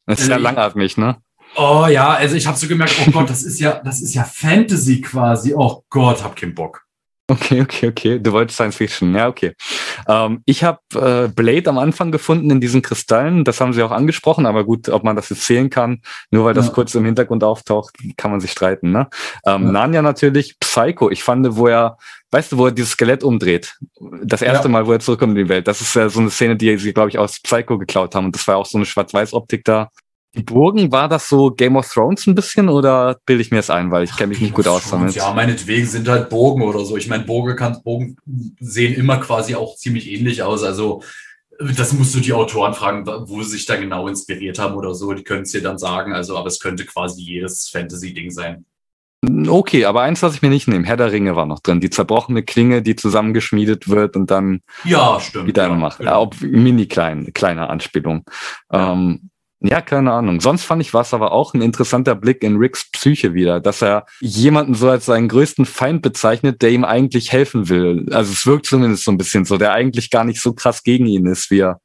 Das 0.05 0.22
ist 0.22 0.29
ja 0.29 0.38
langatmig, 0.38 0.98
ne? 0.98 1.17
Oh 1.55 1.88
ja, 1.89 2.13
also 2.13 2.35
ich 2.35 2.45
habe 2.47 2.57
so 2.57 2.67
gemerkt, 2.67 2.95
oh 3.07 3.12
Gott, 3.12 3.29
das 3.29 3.43
ist 3.43 3.59
ja, 3.59 3.81
das 3.83 4.01
ist 4.01 4.13
ja 4.13 4.24
Fantasy 4.24 5.01
quasi. 5.01 5.53
Oh 5.55 5.83
Gott, 5.89 6.24
hab 6.24 6.35
keinen 6.35 6.53
Bock. 6.53 6.85
Okay, 7.27 7.62
okay, 7.62 7.88
okay. 7.88 8.19
Du 8.19 8.31
wolltest 8.33 8.57
Science 8.57 8.75
Fiction. 8.75 9.15
Ja, 9.15 9.27
okay. 9.27 9.53
Ähm, 10.07 10.43
ich 10.45 10.63
habe 10.63 10.79
äh, 10.93 11.27
Blade 11.27 11.67
am 11.69 11.79
Anfang 11.79 12.12
gefunden 12.12 12.51
in 12.51 12.62
diesen 12.62 12.83
Kristallen. 12.83 13.43
Das 13.43 13.59
haben 13.59 13.74
sie 13.74 13.81
auch 13.81 13.89
angesprochen, 13.89 14.45
aber 14.45 14.63
gut, 14.63 14.89
ob 14.89 15.03
man 15.03 15.15
das 15.15 15.29
jetzt 15.29 15.43
zählen 15.43 15.71
kann, 15.71 16.01
nur 16.29 16.45
weil 16.45 16.53
das 16.53 16.67
ja. 16.67 16.74
kurz 16.74 16.93
im 16.93 17.03
Hintergrund 17.03 17.43
auftaucht, 17.43 17.95
kann 18.15 18.29
man 18.29 18.41
sich 18.41 18.51
streiten. 18.51 18.91
Ne? 18.91 19.07
Ähm, 19.43 19.65
ja. 19.65 19.71
Narnia 19.71 20.01
natürlich, 20.03 20.59
Psycho. 20.59 21.09
Ich 21.09 21.24
fand, 21.24 21.47
wo 21.55 21.65
er, 21.65 21.97
weißt 22.29 22.51
du, 22.51 22.57
wo 22.59 22.67
er 22.67 22.71
dieses 22.71 22.91
Skelett 22.91 23.24
umdreht. 23.24 23.75
Das 24.21 24.43
erste 24.43 24.67
ja. 24.67 24.71
Mal, 24.71 24.85
wo 24.85 24.91
er 24.91 25.00
zurückkommt 25.00 25.35
in 25.35 25.45
die 25.45 25.50
Welt. 25.50 25.67
Das 25.67 25.81
ist 25.81 25.95
ja 25.95 26.07
so 26.09 26.19
eine 26.19 26.29
Szene, 26.29 26.55
die 26.55 26.77
sie, 26.77 26.93
glaube 26.93 27.09
ich, 27.09 27.17
aus 27.17 27.39
Psycho 27.39 27.79
geklaut 27.79 28.13
haben. 28.13 28.25
Und 28.25 28.35
das 28.35 28.47
war 28.47 28.57
auch 28.57 28.67
so 28.67 28.77
eine 28.77 28.85
Schwarz-Weiß-Optik 28.85 29.63
da. 29.63 29.89
Die 30.36 30.44
Burgen, 30.44 30.92
war 30.92 31.08
das 31.08 31.30
so 31.30 31.51
Game 31.51 31.75
of 31.77 31.89
Thrones 31.92 32.27
ein 32.27 32.36
bisschen 32.36 32.70
oder 32.70 33.18
bilde 33.25 33.42
ich 33.42 33.51
mir 33.51 33.60
es 33.60 33.70
ein, 33.70 33.92
weil 33.92 34.04
ich 34.04 34.15
kenne 34.15 34.27
mich 34.27 34.42
nicht 34.42 34.54
gut 34.54 34.68
aus 34.68 34.89
damit? 34.89 35.15
Ja, 35.15 35.32
meinetwegen 35.34 35.86
sind 35.88 36.08
halt 36.08 36.30
Burgen 36.30 36.62
oder 36.62 36.84
so. 36.84 36.98
Ich 36.98 37.08
meine, 37.08 37.24
Burgen, 37.24 37.56
kann, 37.56 37.82
Burgen 37.84 38.18
sehen 38.60 38.94
immer 38.96 39.18
quasi 39.18 39.56
auch 39.56 39.75
ziemlich 39.75 40.12
ähnlich 40.12 40.44
aus. 40.44 40.63
Also 40.63 41.01
das 41.60 41.94
musst 41.94 42.13
du 42.15 42.20
die 42.20 42.34
Autoren 42.34 42.74
fragen, 42.74 43.06
wo 43.06 43.42
sie 43.44 43.51
sich 43.51 43.65
da 43.65 43.75
genau 43.77 44.08
inspiriert 44.08 44.60
haben 44.60 44.75
oder 44.75 44.94
so. 44.94 45.13
Die 45.13 45.24
können 45.24 45.44
es 45.44 45.51
dir 45.51 45.62
dann 45.62 45.77
sagen. 45.77 46.13
Also, 46.13 46.38
aber 46.38 46.48
es 46.48 46.60
könnte 46.60 46.86
quasi 46.86 47.22
jedes 47.22 47.70
Fantasy-Ding 47.70 48.32
sein. 48.32 48.65
Okay, 49.48 49.86
aber 49.86 50.01
eins 50.01 50.22
lasse 50.22 50.36
ich 50.36 50.42
mir 50.42 50.50
nicht 50.50 50.68
nehmen. 50.68 50.84
Herr 50.84 50.98
der 50.98 51.12
Ringe 51.12 51.36
war 51.36 51.46
noch 51.46 51.60
drin. 51.60 51.80
Die 51.80 51.89
zerbrochene 51.89 52.44
Klinge, 52.44 52.82
die 52.82 52.96
zusammengeschmiedet 52.96 53.89
wird 53.89 54.15
und 54.15 54.30
dann 54.30 54.62
ja, 54.84 55.20
stimmt, 55.20 55.48
wieder 55.48 55.68
ja, 55.68 55.74
macht. 55.74 56.00
Genau. 56.00 56.30
Ja, 56.32 56.48
mini 56.48 56.86
klein, 56.88 57.32
kleine 57.34 57.70
Anspielung. 57.70 58.24
Ja. 58.72 58.94
Ähm, 58.94 59.30
ja, 59.67 59.81
keine 59.81 60.12
Ahnung. 60.12 60.41
Sonst 60.41 60.63
fand 60.63 60.81
ich 60.81 60.93
was 60.93 61.13
aber 61.13 61.31
auch 61.31 61.53
ein 61.53 61.62
interessanter 61.62 62.15
Blick 62.15 62.43
in 62.43 62.57
Ricks 62.57 62.89
Psyche 62.91 63.34
wieder, 63.34 63.60
dass 63.60 63.81
er 63.81 64.05
jemanden 64.19 64.74
so 64.74 64.89
als 64.89 65.05
seinen 65.05 65.27
größten 65.27 65.65
Feind 65.65 66.01
bezeichnet, 66.01 66.62
der 66.62 66.72
ihm 66.72 66.84
eigentlich 66.84 67.31
helfen 67.31 67.69
will. 67.69 68.07
Also 68.12 68.31
es 68.31 68.45
wirkt 68.45 68.65
zumindest 68.65 69.03
so 69.03 69.12
ein 69.12 69.17
bisschen 69.17 69.45
so, 69.45 69.57
der 69.57 69.74
eigentlich 69.74 70.10
gar 70.10 70.24
nicht 70.24 70.41
so 70.41 70.53
krass 70.53 70.84
gegen 70.84 71.05
ihn 71.05 71.25
ist, 71.25 71.51
wie 71.51 71.60
er 71.60 71.79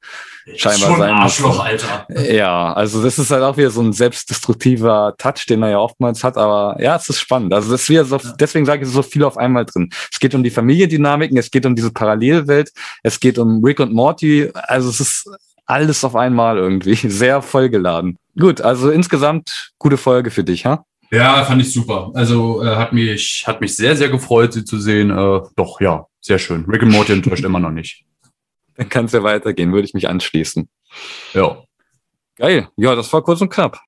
scheinbar 0.57 0.89
schon 0.89 0.99
sein 0.99 1.15
Arschloch, 1.15 1.49
muss. 1.49 1.61
Alter. 1.61 2.07
Ja, 2.33 2.73
also 2.73 3.03
das 3.03 3.19
ist 3.19 3.31
halt 3.31 3.43
auch 3.43 3.57
wieder 3.57 3.71
so 3.71 3.83
ein 3.83 3.93
selbstdestruktiver 3.93 5.15
Touch, 5.19 5.47
den 5.49 5.63
er 5.63 5.71
ja 5.71 5.79
oftmals 5.79 6.25
hat, 6.25 6.37
aber 6.37 6.77
ja, 6.81 6.97
es 6.97 7.09
ist 7.09 7.21
spannend. 7.21 7.53
Also 7.53 7.71
das 7.71 7.83
ist 7.83 7.89
wieder 7.89 8.05
so, 8.05 8.17
ja. 8.17 8.33
deswegen 8.39 8.67
sage 8.67 8.85
ich 8.85 8.91
so 8.91 9.03
viel 9.03 9.25
auf 9.25 9.37
einmal 9.37 9.65
drin. 9.65 9.91
Es 10.11 10.19
geht 10.19 10.35
um 10.35 10.43
die 10.43 10.51
Familiendynamiken, 10.51 11.37
es 11.37 11.51
geht 11.51 11.67
um 11.67 11.75
diese 11.75 11.93
Parallelwelt, 11.93 12.73
es 13.03 13.21
geht 13.21 13.39
um 13.39 13.65
Rick 13.65 13.81
und 13.81 13.93
Morty, 13.93 14.51
also 14.55 14.91
es 14.91 15.01
ist 15.01 15.31
alles 15.71 16.05
auf 16.05 16.17
einmal 16.17 16.59
irgendwie. 16.59 16.95
Sehr 17.09 17.43
vollgeladen. 17.43 18.17
Gut, 18.39 18.61
also 18.61 18.91
insgesamt 18.91 19.73
gute 19.79 19.97
Folge 19.97 20.31
für 20.31 20.45
dich, 20.45 20.67
ha? 20.67 20.85
Ja, 21.11 21.45
fand 21.45 21.63
ich 21.63 21.73
super. 21.73 22.11
Also 22.15 22.63
äh, 22.63 22.77
hat 22.77 22.93
mich 22.93 23.45
hat 23.47 23.61
mich 23.61 23.75
sehr 23.75 23.97
sehr 23.97 24.09
gefreut, 24.09 24.53
sie 24.53 24.65
zu 24.65 24.79
sehen. 24.79 25.11
Äh, 25.11 25.41
doch 25.57 25.81
ja, 25.81 26.07
sehr 26.21 26.39
schön. 26.39 26.65
Rick 26.67 26.85
and 26.85 26.93
Morty 26.93 27.13
enttäuscht 27.13 27.45
immer 27.45 27.59
noch 27.59 27.73
nicht. 27.73 28.05
Dann 28.77 28.89
kann 28.89 29.07
es 29.07 29.13
ja 29.13 29.23
weitergehen, 29.25 29.73
würde 29.73 29.87
ich 29.87 29.95
mich 29.95 30.09
anschließen. 30.09 30.69
Ja. 31.35 31.65
Geil. 32.37 32.69
Ja, 32.77 32.95
das 32.95 33.13
war 33.13 33.23
kurz 33.23 33.41
und 33.41 33.51
knapp. 33.51 33.81